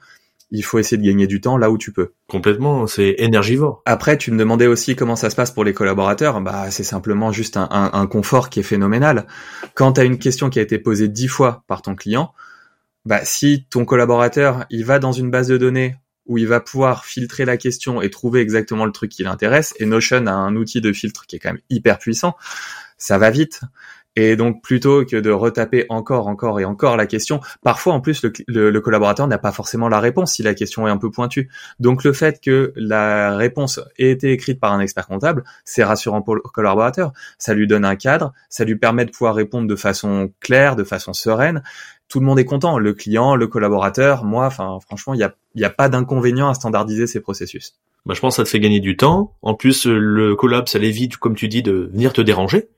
[0.51, 2.13] il faut essayer de gagner du temps là où tu peux.
[2.27, 3.83] Complètement, c'est énergivore.
[3.85, 6.41] Après, tu me demandais aussi comment ça se passe pour les collaborateurs.
[6.41, 9.27] Bah, c'est simplement juste un, un, confort qui est phénoménal.
[9.75, 12.33] Quand tu as une question qui a été posée dix fois par ton client,
[13.05, 17.05] bah, si ton collaborateur il va dans une base de données où il va pouvoir
[17.05, 20.79] filtrer la question et trouver exactement le truc qui l'intéresse, et Notion a un outil
[20.79, 22.35] de filtre qui est quand même hyper puissant,
[22.97, 23.61] ça va vite.
[24.15, 28.23] Et donc plutôt que de retaper encore, encore et encore la question, parfois en plus
[28.23, 31.49] le, le, collaborateur n'a pas forcément la réponse si la question est un peu pointue.
[31.79, 36.21] Donc le fait que la réponse ait été écrite par un expert comptable, c'est rassurant
[36.21, 37.13] pour le collaborateur.
[37.37, 40.83] Ça lui donne un cadre, ça lui permet de pouvoir répondre de façon claire, de
[40.83, 41.63] façon sereine,
[42.09, 45.33] tout le monde est content, le client, le collaborateur, moi, enfin franchement, il n'y a,
[45.55, 47.75] y a pas d'inconvénient à standardiser ces processus.
[48.05, 49.35] Bah, je pense que ça te fait gagner du temps.
[49.41, 52.69] En plus, le collab, ça l'évite, comme tu dis, de venir te déranger.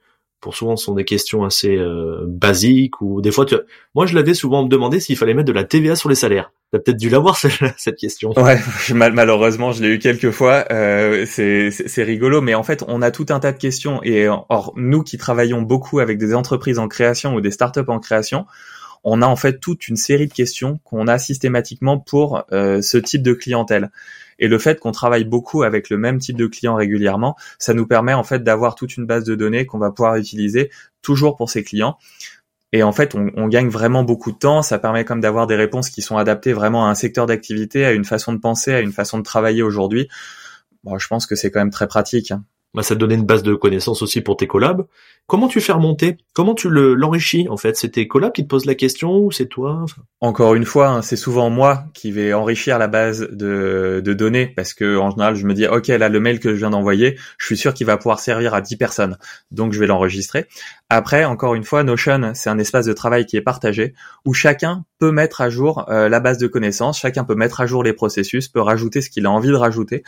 [0.42, 3.56] Pour souvent, ce sont des questions assez euh, basiques ou des fois, tu...
[3.94, 6.52] moi, je l'avais souvent me demandé s'il fallait mettre de la TVA sur les salaires.
[6.72, 7.38] T'as peut-être dû l'avoir
[7.78, 8.32] cette question.
[8.32, 8.60] Ouais,
[8.94, 10.66] malheureusement, je l'ai eu quelques fois.
[10.72, 14.02] Euh, c'est rigolo, mais en fait, on a tout un tas de questions.
[14.04, 18.00] Et or, nous qui travaillons beaucoup avec des entreprises en création ou des startups en
[18.00, 18.48] création,
[19.04, 22.98] on a en fait toute une série de questions qu'on a systématiquement pour euh, ce
[22.98, 23.92] type de clientèle.
[24.40, 27.86] Et le fait qu'on travaille beaucoup avec le même type de client régulièrement, ça nous
[27.86, 31.50] permet en fait d'avoir toute une base de données qu'on va pouvoir utiliser toujours pour
[31.50, 31.98] ces clients.
[32.74, 34.62] Et en fait, on, gagne vraiment beaucoup de temps.
[34.62, 37.92] Ça permet comme d'avoir des réponses qui sont adaptées vraiment à un secteur d'activité, à
[37.92, 40.08] une façon de penser, à une façon de travailler aujourd'hui.
[40.84, 42.34] Bon, je pense que c'est quand même très pratique.
[42.74, 44.86] Bah, ça te donnait une base de connaissances aussi pour tes collabs.
[45.28, 46.18] Comment tu fais remonter?
[46.34, 47.76] Comment tu le, l'enrichis en fait?
[47.76, 49.86] C'est tes collabs qui te posent la question ou c'est toi?
[50.22, 54.48] Encore une fois, hein, c'est souvent moi qui vais enrichir la base de, de, données
[54.48, 57.18] parce que en général, je me dis ok là le mail que je viens d'envoyer,
[57.38, 59.18] je suis sûr qu'il va pouvoir servir à 10 personnes,
[59.52, 60.48] donc je vais l'enregistrer.
[60.90, 63.94] Après, encore une fois, Notion, c'est un espace de travail qui est partagé
[64.26, 67.66] où chacun peut mettre à jour euh, la base de connaissances, chacun peut mettre à
[67.66, 70.04] jour les processus, peut rajouter ce qu'il a envie de rajouter.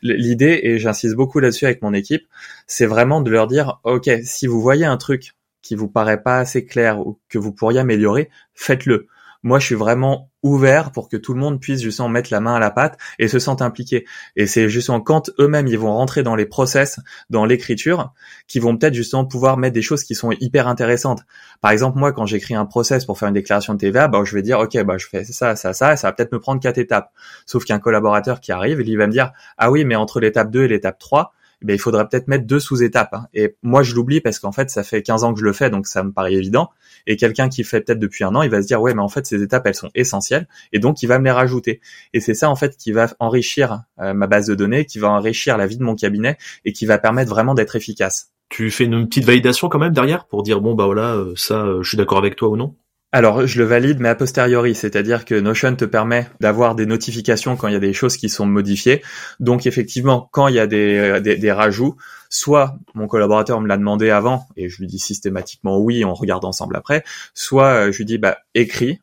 [0.00, 2.22] L'idée, et j'insiste beaucoup là-dessus avec mon équipe,
[2.66, 6.38] c'est vraiment de leur dire, OK, si vous voyez un truc qui vous paraît pas
[6.38, 9.06] assez clair ou que vous pourriez améliorer, faites-le
[9.42, 12.54] moi je suis vraiment ouvert pour que tout le monde puisse justement mettre la main
[12.54, 14.06] à la pâte et se sente impliqué.
[14.36, 18.12] Et c'est justement quand eux-mêmes ils vont rentrer dans les process, dans l'écriture,
[18.46, 21.22] qu'ils vont peut-être justement pouvoir mettre des choses qui sont hyper intéressantes.
[21.60, 24.34] Par exemple, moi quand j'écris un process pour faire une déclaration de TVA, bah je
[24.34, 26.78] vais dire ok bah je fais ça, ça, ça, ça va peut-être me prendre quatre
[26.78, 27.12] étapes.
[27.46, 30.64] Sauf qu'un collaborateur qui arrive, il va me dire ah oui mais entre l'étape 2
[30.64, 33.14] et l'étape 3, ben, il faudrait peut-être mettre deux sous-étapes.
[33.14, 33.26] Hein.
[33.34, 35.70] Et moi, je l'oublie parce qu'en fait, ça fait 15 ans que je le fais,
[35.70, 36.70] donc ça me paraît évident.
[37.06, 39.08] Et quelqu'un qui fait peut-être depuis un an, il va se dire, ouais, mais en
[39.08, 40.46] fait, ces étapes, elles sont essentielles.
[40.72, 41.80] Et donc, il va me les rajouter.
[42.12, 45.10] Et c'est ça, en fait, qui va enrichir euh, ma base de données, qui va
[45.10, 48.32] enrichir la vie de mon cabinet et qui va permettre vraiment d'être efficace.
[48.48, 51.64] Tu fais une petite validation quand même derrière pour dire, bon, bah voilà, euh, ça,
[51.64, 52.76] euh, je suis d'accord avec toi ou non?
[53.10, 57.56] Alors, je le valide, mais a posteriori, c'est-à-dire que Notion te permet d'avoir des notifications
[57.56, 59.02] quand il y a des choses qui sont modifiées.
[59.40, 61.96] Donc, effectivement, quand il y a des, euh, des, rajouts,
[62.28, 66.44] soit mon collaborateur me l'a demandé avant, et je lui dis systématiquement oui, on regarde
[66.44, 69.00] ensemble après, soit euh, je lui dis, bah, écris,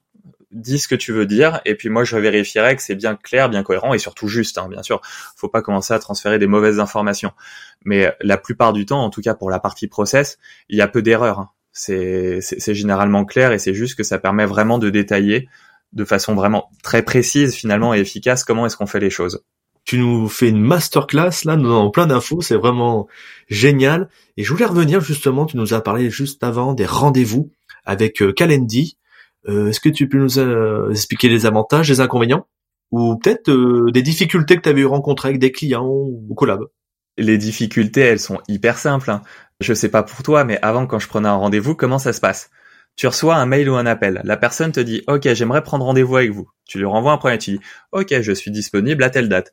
[0.51, 3.49] dis ce que tu veux dire, et puis moi, je vérifierai que c'est bien clair,
[3.49, 5.01] bien cohérent, et surtout juste, hein, bien sûr.
[5.35, 7.31] Faut pas commencer à transférer des mauvaises informations.
[7.85, 10.37] Mais la plupart du temps, en tout cas pour la partie process,
[10.69, 11.55] il y a peu d'erreurs.
[11.77, 15.49] C'est généralement clair et c'est juste que ça permet vraiment de détailler
[15.91, 19.43] de façon vraiment très précise finalement et efficace comment est-ce qu'on fait les choses.
[19.83, 23.07] Tu nous fais une masterclass là, nous avons plein d'infos, c'est vraiment
[23.49, 24.09] génial.
[24.37, 27.51] Et je voulais revenir justement, tu nous as parlé juste avant des rendez-vous
[27.83, 28.97] avec euh, Calendly.
[29.47, 32.47] Euh, Est-ce que tu peux nous euh, expliquer les avantages, les inconvénients?
[32.91, 36.61] Ou peut-être euh, des difficultés que tu avais eu rencontrées avec des clients ou collab
[37.17, 39.09] Les difficultés, elles sont hyper simples.
[39.09, 39.21] Hein.
[39.59, 42.19] Je sais pas pour toi, mais avant, quand je prenais un rendez-vous, comment ça se
[42.19, 42.49] passe?
[42.95, 44.21] Tu reçois un mail ou un appel.
[44.23, 46.49] La personne te dit OK, j'aimerais prendre rendez-vous avec vous.
[46.65, 47.59] Tu lui renvoies un premier, tu dis
[47.91, 49.51] OK, je suis disponible à telle date.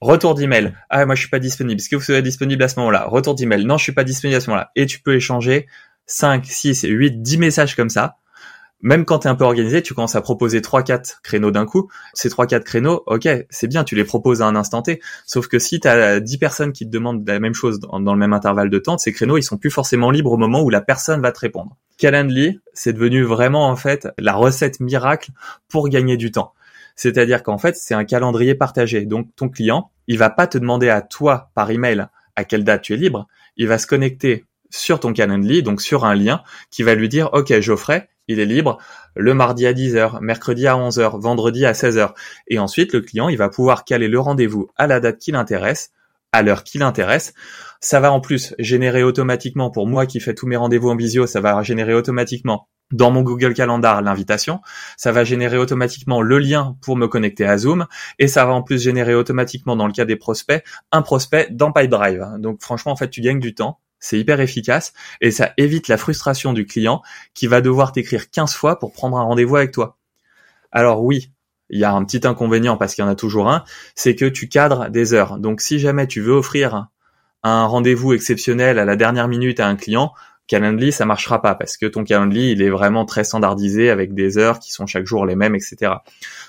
[0.00, 0.74] Retour d'email.
[0.90, 1.80] Ah, moi, je suis pas disponible.
[1.80, 3.04] Est-ce que vous serez disponible à ce moment-là?
[3.06, 3.64] Retour d'email.
[3.64, 4.72] Non, je suis pas disponible à ce moment-là.
[4.74, 5.68] Et tu peux échanger
[6.06, 8.16] 5, 6, 8, 10 messages comme ça.
[8.82, 11.88] Même quand tu es un peu organisé, tu commences à proposer 3-4 créneaux d'un coup.
[12.14, 15.00] Ces 3-4 créneaux, ok, c'est bien, tu les proposes à un instant T.
[15.24, 18.18] Sauf que si tu as 10 personnes qui te demandent la même chose dans, le
[18.18, 20.80] même intervalle de temps, ces créneaux, ils sont plus forcément libres au moment où la
[20.80, 21.76] personne va te répondre.
[21.96, 25.30] Calendly, c'est devenu vraiment en fait la recette miracle
[25.68, 26.52] pour gagner du temps.
[26.96, 29.06] C'est-à-dire qu'en fait, c'est un calendrier partagé.
[29.06, 32.82] Donc ton client, il va pas te demander à toi par email à quelle date
[32.82, 33.28] tu es libre.
[33.56, 37.28] Il va se connecter sur ton Calendly, donc sur un lien qui va lui dire
[37.34, 38.78] OK, Geoffrey, il est libre
[39.14, 42.12] le mardi à 10h, mercredi à 11h, vendredi à 16h.
[42.48, 45.92] Et ensuite, le client, il va pouvoir caler le rendez-vous à la date qui l'intéresse,
[46.32, 47.34] à l'heure qui l'intéresse.
[47.80, 51.26] Ça va en plus générer automatiquement, pour moi qui fais tous mes rendez-vous en visio,
[51.26, 54.60] ça va générer automatiquement dans mon Google Calendar l'invitation,
[54.96, 57.86] ça va générer automatiquement le lien pour me connecter à Zoom,
[58.18, 60.62] et ça va en plus générer automatiquement dans le cas des prospects,
[60.92, 62.26] un prospect dans Pipedrive.
[62.38, 65.96] Donc franchement, en fait, tu gagnes du temps, c'est hyper efficace, et ça évite la
[65.96, 67.02] frustration du client
[67.34, 69.96] qui va devoir t'écrire 15 fois pour prendre un rendez-vous avec toi.
[70.72, 71.32] Alors oui,
[71.70, 74.24] il y a un petit inconvénient parce qu'il y en a toujours un, c'est que
[74.24, 75.38] tu cadres des heures.
[75.38, 76.88] Donc si jamais tu veux offrir
[77.44, 80.12] un rendez-vous exceptionnel à la dernière minute à un client,
[80.48, 84.36] Calendly, ça marchera pas parce que ton Calendly, il est vraiment très standardisé avec des
[84.36, 85.92] heures qui sont chaque jour les mêmes, etc.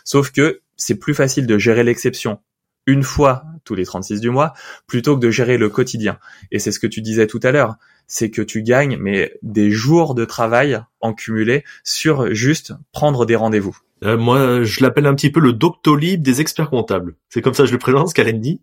[0.03, 2.39] Sauf que c'est plus facile de gérer l'exception
[2.85, 4.53] une fois tous les 36 du mois
[4.87, 6.19] plutôt que de gérer le quotidien.
[6.51, 7.75] Et c'est ce que tu disais tout à l'heure,
[8.07, 13.35] c'est que tu gagnes mais des jours de travail en cumulé sur juste prendre des
[13.35, 13.77] rendez-vous.
[14.03, 17.15] Euh, moi, je l'appelle un petit peu le Doctolib des experts comptables.
[17.29, 18.61] C'est comme ça que je le présente, Calendly.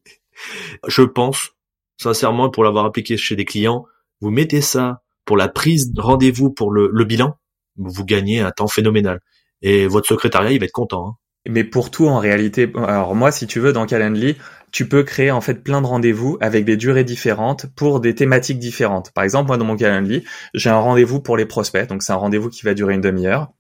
[0.87, 1.53] Je pense,
[1.97, 3.87] sincèrement, pour l'avoir appliqué chez des clients,
[4.21, 7.39] vous mettez ça pour la prise de rendez-vous pour le, le, bilan,
[7.77, 9.21] vous gagnez un temps phénoménal.
[9.63, 11.09] Et votre secrétariat, il va être content.
[11.09, 11.17] Hein.
[11.49, 14.37] Mais pour tout, en réalité, alors moi, si tu veux, dans Calendly,
[14.73, 18.59] tu peux créer en fait plein de rendez-vous avec des durées différentes pour des thématiques
[18.59, 19.11] différentes.
[19.13, 22.17] Par exemple, moi, dans mon Calendly, j'ai un rendez-vous pour les prospects, donc c'est un
[22.17, 23.53] rendez-vous qui va durer une demi-heure,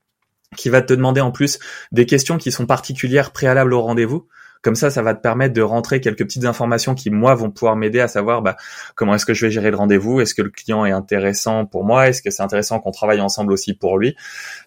[0.57, 1.59] qui va te demander en plus
[1.93, 4.29] des questions qui sont particulières préalables au rendez-vous.
[4.63, 7.77] Comme ça, ça va te permettre de rentrer quelques petites informations qui, moi, vont pouvoir
[7.77, 8.57] m'aider à savoir bah,
[8.95, 11.85] comment est-ce que je vais gérer le rendez-vous, est-ce que le client est intéressant pour
[11.85, 14.17] moi, est-ce que c'est intéressant qu'on travaille ensemble aussi pour lui?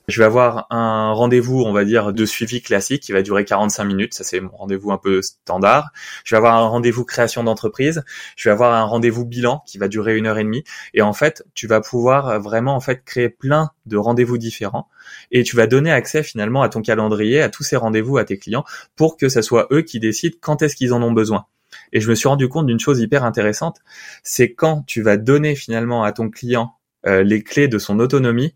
[0.08, 3.84] Je vais avoir un rendez-vous, on va dire, de suivi classique qui va durer 45
[3.84, 5.92] minutes, ça c'est mon rendez-vous un peu standard.
[6.24, 8.04] Je vais avoir un rendez-vous création d'entreprise,
[8.36, 10.64] je vais avoir un rendez-vous bilan qui va durer une heure et demie.
[10.94, 14.88] Et en fait, tu vas pouvoir vraiment en fait créer plein de rendez-vous différents
[15.32, 18.38] et tu vas donner accès finalement à ton calendrier, à tous ces rendez-vous à tes
[18.38, 18.66] clients
[18.96, 21.46] pour que ce soit eux qui décident quand est-ce qu'ils en ont besoin.
[21.92, 23.80] Et je me suis rendu compte d'une chose hyper intéressante,
[24.24, 26.76] c'est quand tu vas donner finalement à ton client
[27.06, 28.56] euh, les clés de son autonomie,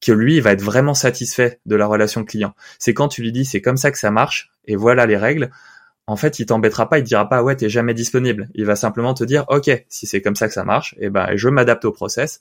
[0.00, 2.54] que lui, il va être vraiment satisfait de la relation client.
[2.78, 5.50] C'est quand tu lui dis c'est comme ça que ça marche et voilà les règles.
[6.06, 8.48] En fait, il t'embêtera pas, il te dira pas ouais t'es jamais disponible.
[8.54, 11.34] Il va simplement te dire ok si c'est comme ça que ça marche, eh ben
[11.34, 12.40] je m'adapte au process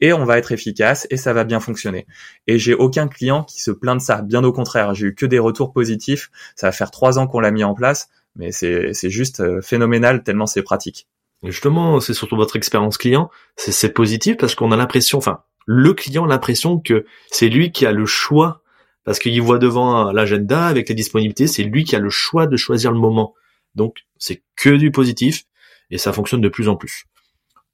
[0.00, 2.06] et on va être efficace et ça va bien fonctionner.
[2.46, 4.22] Et j'ai aucun client qui se plaint de ça.
[4.22, 6.30] Bien au contraire, j'ai eu que des retours positifs.
[6.56, 9.60] Ça va faire trois ans qu'on l'a mis en place, mais c'est c'est juste euh,
[9.60, 11.06] phénoménal tellement c'est pratique.
[11.42, 16.24] Justement, c'est surtout votre expérience client, c'est positif parce qu'on a l'impression, enfin, le client
[16.24, 18.61] l'impression que c'est lui qui a le choix
[19.04, 22.56] parce qu'il voit devant l'agenda avec les disponibilités, c'est lui qui a le choix de
[22.56, 23.34] choisir le moment.
[23.74, 25.44] Donc, c'est que du positif
[25.90, 27.04] et ça fonctionne de plus en plus.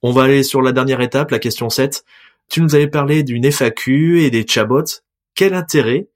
[0.01, 2.03] On va aller sur la dernière étape, la question 7.
[2.47, 5.01] Tu nous avais parlé d'une FAQ et des chatbots.
[5.35, 6.09] Quel intérêt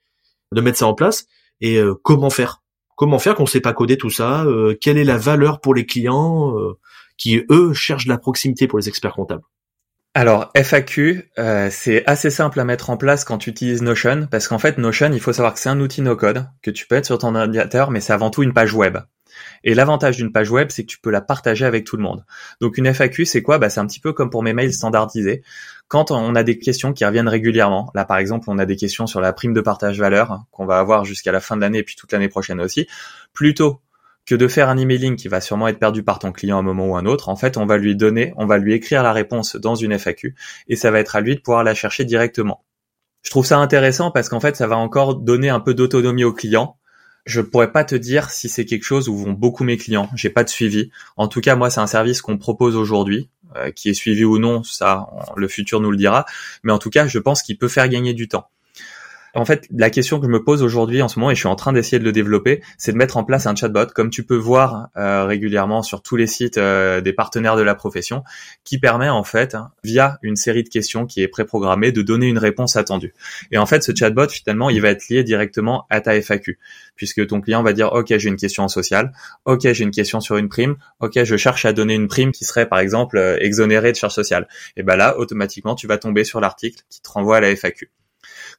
[0.51, 1.25] de mettre ça en place
[1.61, 2.61] et euh, comment faire?
[2.95, 4.45] Comment faire qu'on ne sait pas coder tout ça?
[4.45, 6.57] Euh, Quelle est la valeur pour les clients?
[6.57, 6.77] Euh,
[7.17, 9.43] qui, eux, cherchent la proximité pour les experts comptables
[10.13, 11.31] alors FAQ,
[11.71, 15.11] c'est assez simple à mettre en place quand tu utilises Notion, parce qu'en fait Notion,
[15.11, 17.89] il faut savoir que c'est un outil no-code que tu peux être sur ton ordinateur,
[17.89, 18.97] mais c'est avant tout une page web.
[19.63, 22.25] Et l'avantage d'une page web, c'est que tu peux la partager avec tout le monde.
[22.61, 23.57] Donc une FAQ, c'est quoi?
[23.57, 25.41] Bah, C'est un petit peu comme pour mes mails standardisés.
[25.87, 29.07] Quand on a des questions qui reviennent régulièrement, là par exemple, on a des questions
[29.07, 31.83] sur la prime de partage valeur qu'on va avoir jusqu'à la fin de l'année et
[31.83, 32.87] puis toute l'année prochaine aussi,
[33.33, 33.81] plutôt
[34.25, 36.63] que de faire un emailing qui va sûrement être perdu par ton client à un
[36.63, 39.13] moment ou un autre, en fait, on va lui donner, on va lui écrire la
[39.13, 40.35] réponse dans une FAQ
[40.67, 42.63] et ça va être à lui de pouvoir la chercher directement.
[43.21, 46.33] Je trouve ça intéressant parce qu'en fait, ça va encore donner un peu d'autonomie au
[46.33, 46.77] client
[47.25, 50.09] je pourrais pas te dire si c'est quelque chose où vont beaucoup mes clients.
[50.15, 50.91] J'ai pas de suivi.
[51.15, 54.39] En tout cas, moi, c'est un service qu'on propose aujourd'hui, euh, qui est suivi ou
[54.39, 56.25] non, ça, le futur nous le dira.
[56.63, 58.49] Mais en tout cas, je pense qu'il peut faire gagner du temps.
[59.35, 61.47] En fait, la question que je me pose aujourd'hui en ce moment, et je suis
[61.47, 64.23] en train d'essayer de le développer, c'est de mettre en place un chatbot, comme tu
[64.23, 68.23] peux voir euh, régulièrement sur tous les sites euh, des partenaires de la profession,
[68.63, 72.27] qui permet en fait, hein, via une série de questions qui est préprogrammée, de donner
[72.27, 73.15] une réponse attendue.
[73.51, 76.59] Et en fait, ce chatbot, finalement, il va être lié directement à ta FAQ,
[76.95, 79.13] puisque ton client va dire, OK, j'ai une question en social,
[79.45, 82.45] OK, j'ai une question sur une prime, OK, je cherche à donner une prime qui
[82.45, 84.47] serait, par exemple, euh, exonérée de charges sociales.
[84.77, 87.89] Et ben là, automatiquement, tu vas tomber sur l'article qui te renvoie à la FAQ.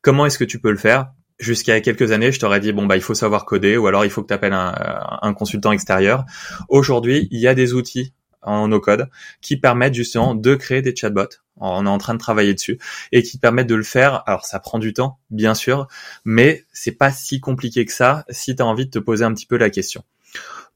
[0.03, 1.12] Comment est-ce que tu peux le faire?
[1.38, 4.11] Jusqu'à quelques années, je t'aurais dit bon bah il faut savoir coder ou alors il
[4.11, 6.24] faut que tu appelles un, consultant extérieur.
[6.68, 9.09] Aujourd'hui, il y a des outils en no-code
[9.40, 11.40] qui permettent justement de créer des chatbots.
[11.57, 12.78] On est en train de travailler dessus
[13.11, 14.22] et qui permettent de le faire.
[14.26, 15.88] Alors ça prend du temps, bien sûr,
[16.24, 19.34] mais c'est pas si compliqué que ça si tu as envie de te poser un
[19.34, 20.05] petit peu la question.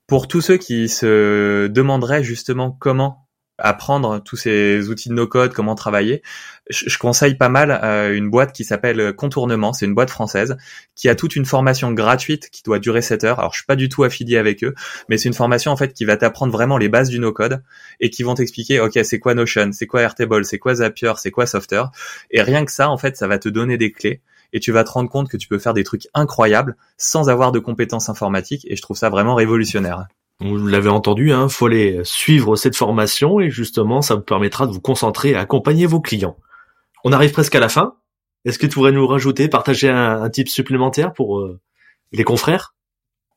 [0.09, 3.28] Pour tous ceux qui se demanderaient justement comment
[3.59, 6.23] apprendre tous ces outils de no-code, comment travailler,
[6.71, 10.57] je, conseille pas mal euh, une boîte qui s'appelle Contournement, c'est une boîte française
[10.95, 13.39] qui a toute une formation gratuite qui doit durer 7 heures.
[13.39, 14.75] Alors je suis pas du tout affilié avec eux,
[15.09, 17.63] mais c'est une formation en fait qui va t'apprendre vraiment les bases du no-code
[18.01, 21.31] et qui vont t'expliquer OK, c'est quoi Notion, c'est quoi Airtable, c'est quoi Zapier, c'est
[21.31, 21.85] quoi Softer
[22.31, 24.21] et rien que ça en fait, ça va te donner des clés
[24.53, 27.53] et tu vas te rendre compte que tu peux faire des trucs incroyables sans avoir
[27.53, 30.07] de compétences informatiques et je trouve ça vraiment révolutionnaire.
[30.41, 34.73] Vous l'avez entendu, hein, faut aller suivre cette formation et justement, ça vous permettra de
[34.73, 36.37] vous concentrer et accompagner vos clients.
[37.05, 37.97] On arrive presque à la fin.
[38.45, 41.61] Est-ce que tu pourrais nous rajouter, partager un, un type supplémentaire pour euh,
[42.13, 42.77] les confrères?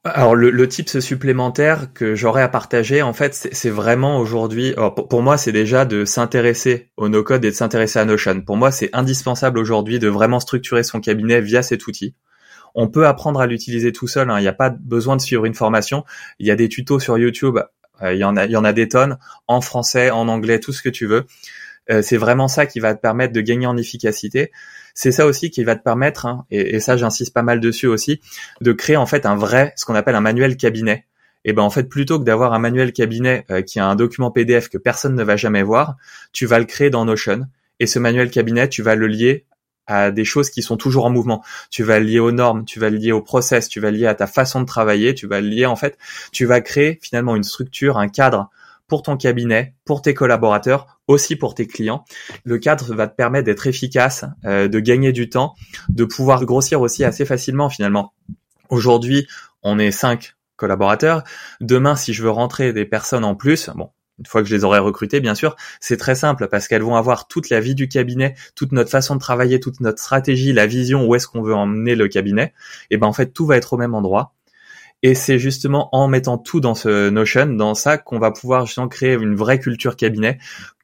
[0.03, 5.07] Alors le, le type supplémentaire que j'aurais à partager, en fait, c'est vraiment aujourd'hui, pour,
[5.07, 8.41] pour, moi, c'est déjà de s'intéresser au no-code et de s'intéresser à Notion.
[8.41, 12.15] Pour moi, c'est indispensable aujourd'hui de vraiment structurer son cabinet via cet outil.
[12.75, 14.29] On peut apprendre à l'utiliser tout seul.
[14.29, 14.39] Hein.
[14.39, 16.03] Il n'y a pas besoin de suivre une formation.
[16.39, 17.59] Il y a des tutos sur YouTube.
[18.01, 19.17] Euh, il y en a, il y en a des tonnes
[19.47, 21.25] en français, en anglais, tout ce que tu veux.
[21.89, 24.51] Euh, c'est vraiment ça qui va te permettre de gagner en efficacité.
[24.93, 28.21] C'est ça aussi qui va te permettre, hein, et, ça j'insiste pas mal dessus aussi,
[28.59, 31.05] de créer en fait un vrai, ce qu'on appelle un manuel cabinet.
[31.43, 34.31] Et ben en fait plutôt que d'avoir un manuel cabinet euh, qui a un document
[34.31, 35.95] PDF que personne ne va jamais voir,
[36.33, 37.47] tu vas le créer dans Notion.
[37.79, 39.45] Et ce manuel cabinet, tu vas le lier
[39.87, 41.43] à des choses qui sont toujours en mouvement.
[41.69, 44.27] Tu vas lier aux normes, tu vas lier au process, tu vas lier à ta
[44.27, 45.97] façon de travailler, tu vas lier en fait,
[46.31, 48.49] tu vas créer finalement une structure, un cadre
[48.87, 52.03] pour ton cabinet, pour tes collaborateurs, aussi pour tes clients.
[52.43, 55.55] Le cadre va te permettre d'être efficace, euh, de gagner du temps,
[55.89, 58.13] de pouvoir grossir aussi assez facilement finalement.
[58.69, 59.27] Aujourd'hui,
[59.63, 61.23] on est cinq collaborateurs.
[61.61, 63.89] Demain, si je veux rentrer des personnes en plus, bon,
[64.21, 66.95] une fois que je les aurai recrutées, bien sûr, c'est très simple parce qu'elles vont
[66.95, 70.67] avoir toute la vie du cabinet, toute notre façon de travailler, toute notre stratégie, la
[70.67, 72.53] vision, où est-ce qu'on veut emmener le cabinet.
[72.91, 74.35] Et ben en fait, tout va être au même endroit.
[75.01, 78.87] Et c'est justement en mettant tout dans ce Notion, dans ça, qu'on va pouvoir justement
[78.87, 80.37] créer une vraie culture cabinet,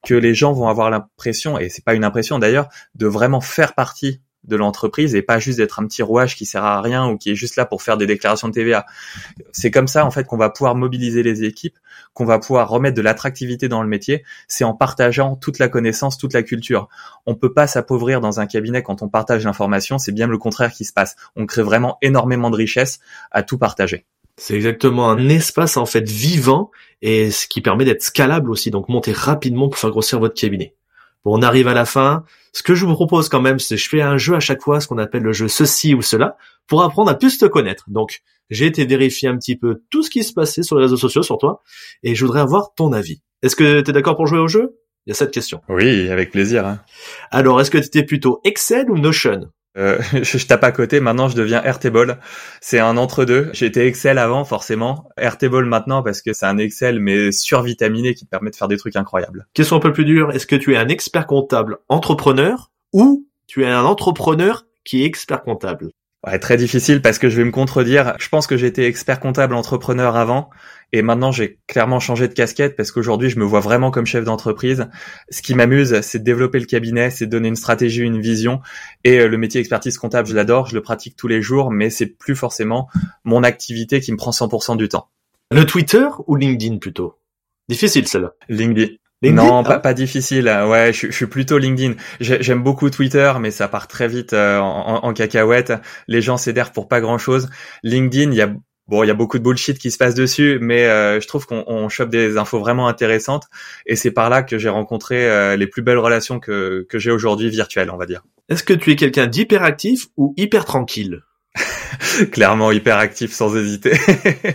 [0.04, 3.76] que les gens vont avoir l'impression, et c'est pas une impression d'ailleurs, de vraiment faire
[3.76, 7.18] partie de l'entreprise et pas juste d'être un petit rouage qui sert à rien ou
[7.18, 8.86] qui est juste là pour faire des déclarations de TVA.
[9.52, 11.78] C'est comme ça en fait qu'on va pouvoir mobiliser les équipes,
[12.14, 16.18] qu'on va pouvoir remettre de l'attractivité dans le métier, c'est en partageant toute la connaissance,
[16.18, 16.88] toute la culture.
[17.26, 20.72] On peut pas s'appauvrir dans un cabinet quand on partage l'information, c'est bien le contraire
[20.72, 21.16] qui se passe.
[21.36, 23.00] On crée vraiment énormément de richesses
[23.32, 24.06] à tout partager.
[24.40, 26.70] C'est exactement un espace en fait vivant
[27.02, 30.76] et ce qui permet d'être scalable aussi, donc monter rapidement pour faire grossir votre cabinet.
[31.26, 32.24] Bon, on arrive à la fin.
[32.58, 34.80] Ce que je vous propose quand même, c'est je fais un jeu à chaque fois,
[34.80, 37.84] ce qu'on appelle le jeu ceci ou cela, pour apprendre à plus te connaître.
[37.88, 40.98] Donc, j'ai été vérifier un petit peu tout ce qui se passait sur les réseaux
[40.98, 41.62] sociaux sur toi,
[42.02, 43.22] et je voudrais avoir ton avis.
[43.44, 44.80] Est-ce que tu es d'accord pour jouer au jeu?
[45.06, 45.62] Il y a cette question.
[45.70, 46.66] Oui, avec plaisir.
[46.66, 46.80] Hein.
[47.30, 49.52] Alors, est-ce que tu étais plutôt Excel ou Notion?
[49.78, 52.20] Euh, je, tape à côté, maintenant je deviens Airtable.
[52.62, 53.50] C'est un entre-deux.
[53.54, 55.10] J'étais Excel avant, forcément.
[55.18, 58.96] Airtable maintenant parce que c'est un Excel mais survitaminé qui permet de faire des trucs
[58.96, 59.48] incroyables.
[59.54, 63.64] Question un peu plus dure, est-ce que tu es un expert comptable entrepreneur ou tu
[63.64, 65.92] es un entrepreneur qui est expert comptable?
[66.26, 68.16] Ouais, très difficile parce que je vais me contredire.
[68.20, 70.50] Je pense que j'étais expert comptable entrepreneur avant
[70.92, 74.26] et maintenant j'ai clairement changé de casquette parce qu'aujourd'hui je me vois vraiment comme chef
[74.26, 74.88] d'entreprise.
[75.30, 78.62] Ce qui m'amuse, c'est de développer le cabinet, c'est de donner une stratégie, une vision
[79.04, 81.92] et euh, le métier expertise comptable, je l'adore, je le pratique tous les jours, mais
[81.92, 82.90] c'est plus forcément
[83.24, 85.10] mon activité qui me prend 100% du temps.
[85.52, 87.20] Le Twitter ou LinkedIn plutôt?
[87.70, 88.34] Difficile celle-là.
[88.50, 90.46] LinkedIn non, pas, pas difficile.
[90.68, 91.96] Ouais, je, je suis plutôt LinkedIn.
[92.20, 95.74] J'aime beaucoup Twitter, mais ça part très vite euh, en, en, cacahuète.
[96.08, 97.50] Les gens s'édervent pour pas grand-chose.
[97.84, 98.54] LinkedIn, il y a
[98.88, 101.46] bon, il y a beaucoup de bullshit qui se passe dessus, mais euh, je trouve
[101.46, 103.46] qu'on chope des infos vraiment intéressantes.
[103.86, 107.12] Et c'est par là que j'ai rencontré euh, les plus belles relations que, que j'ai
[107.12, 108.24] aujourd'hui virtuelles, on va dire.
[108.50, 111.22] Est-ce que tu es quelqu'un d'hyperactif ou hyper tranquille?
[112.32, 113.94] Clairement hyper actif sans hésiter.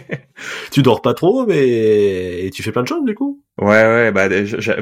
[0.71, 3.41] tu dors pas trop, mais tu fais plein de choses du coup.
[3.59, 4.29] Ouais, ouais, bah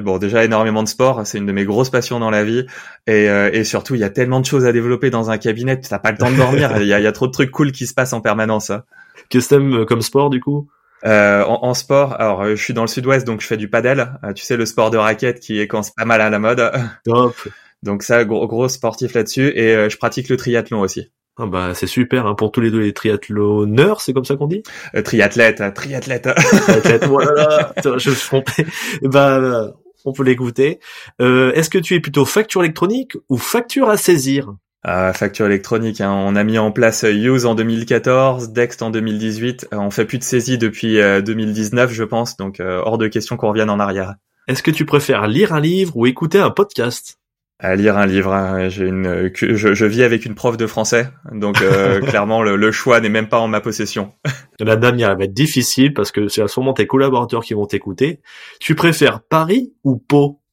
[0.01, 2.67] bon, déjà énormément de sport, c'est une de mes grosses passions dans la vie,
[3.07, 5.81] et, euh, et surtout il y a tellement de choses à développer dans un cabinet,
[5.81, 7.73] t'as pas le temps de dormir, il y a, y a, trop de trucs cool
[7.73, 8.71] qui se passent en permanence.
[8.71, 8.85] Hein.
[9.29, 10.69] Qu'est-ce que t'aimes comme sport du coup?
[11.05, 14.13] Euh, en, en, sport, alors je suis dans le sud-ouest, donc je fais du padel.
[14.37, 16.71] tu sais le sport de raquette qui est quand c'est pas mal à la mode.
[17.05, 17.35] Top.
[17.83, 19.53] Donc ça, gros, gros sportif là-dessus.
[19.55, 21.11] Et euh, je pratique le triathlon aussi.
[21.37, 24.47] Ah bah c'est super hein, pour tous les deux les triathlonneurs, c'est comme ça qu'on
[24.47, 24.63] dit?
[24.95, 26.29] Euh, Triathlète, triathlète.
[26.35, 28.67] triathlète, voilà, je me suis trompé.
[29.03, 29.73] Bah
[30.05, 30.81] on peut l'écouter.
[31.21, 34.55] Euh, Est-ce que tu es plutôt facture électronique ou facture à saisir?
[34.83, 36.11] Ah, facture électronique, hein.
[36.13, 40.17] on a mis en place Use en 2014, Dext en 2018, euh, on fait plus
[40.17, 44.15] de saisie depuis 2019 je pense, donc hors de question qu'on revienne en arrière.
[44.49, 47.20] Est-ce que tu préfères lire un livre ou écouter un podcast?
[47.61, 48.33] À lire un livre.
[48.33, 48.69] Hein.
[48.69, 53.01] J'ai une, je, je, vis avec une prof de français, donc euh, clairement le, choix
[53.01, 54.13] n'est même pas en ma possession.
[54.61, 58.21] La dernière va être difficile parce que c'est sûrement tes collaborateurs qui vont t'écouter.
[58.59, 60.39] Tu préfères Paris ou Pau?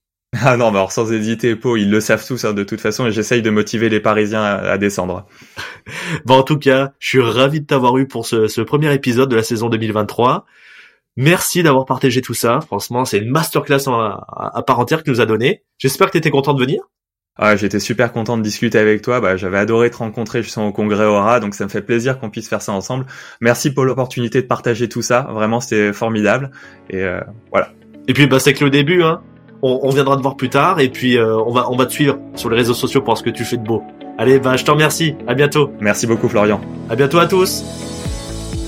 [0.44, 3.08] Ah non, mais alors sans hésiter, Pau, ils le savent tous hein, de toute façon,
[3.08, 5.26] et j'essaye de motiver les Parisiens à, descendre.
[6.26, 9.30] bon, en tout cas, je suis ravi de t'avoir eu pour ce, ce premier épisode
[9.30, 10.46] de la saison 2023.
[11.18, 12.60] Merci d'avoir partagé tout ça.
[12.62, 15.64] Franchement, c'est une masterclass à, à, part entière que nous a donné.
[15.80, 16.80] J'espère que tu étais content de venir.
[17.40, 19.20] Ah, j'étais super content de discuter avec toi.
[19.20, 22.30] Bah, j'avais adoré te rencontrer justement au congrès Aura, donc ça me fait plaisir qu'on
[22.30, 23.06] puisse faire ça ensemble.
[23.42, 25.28] Merci pour l'opportunité de partager tout ça.
[25.32, 26.52] Vraiment, c'était formidable.
[26.90, 27.20] Et euh,
[27.52, 27.70] voilà.
[28.08, 29.04] Et puis, bah, c'est que le début.
[29.04, 29.22] Hein.
[29.64, 31.92] On, on, viendra te voir plus tard, et puis euh, on va on va te
[31.92, 33.82] suivre sur les réseaux sociaux pour ce que tu fais de beau.
[34.20, 35.16] Allez, bah, je te remercie.
[35.28, 35.72] À bientôt.
[35.80, 36.62] Merci beaucoup, Florian.
[36.92, 37.64] À bientôt à tous.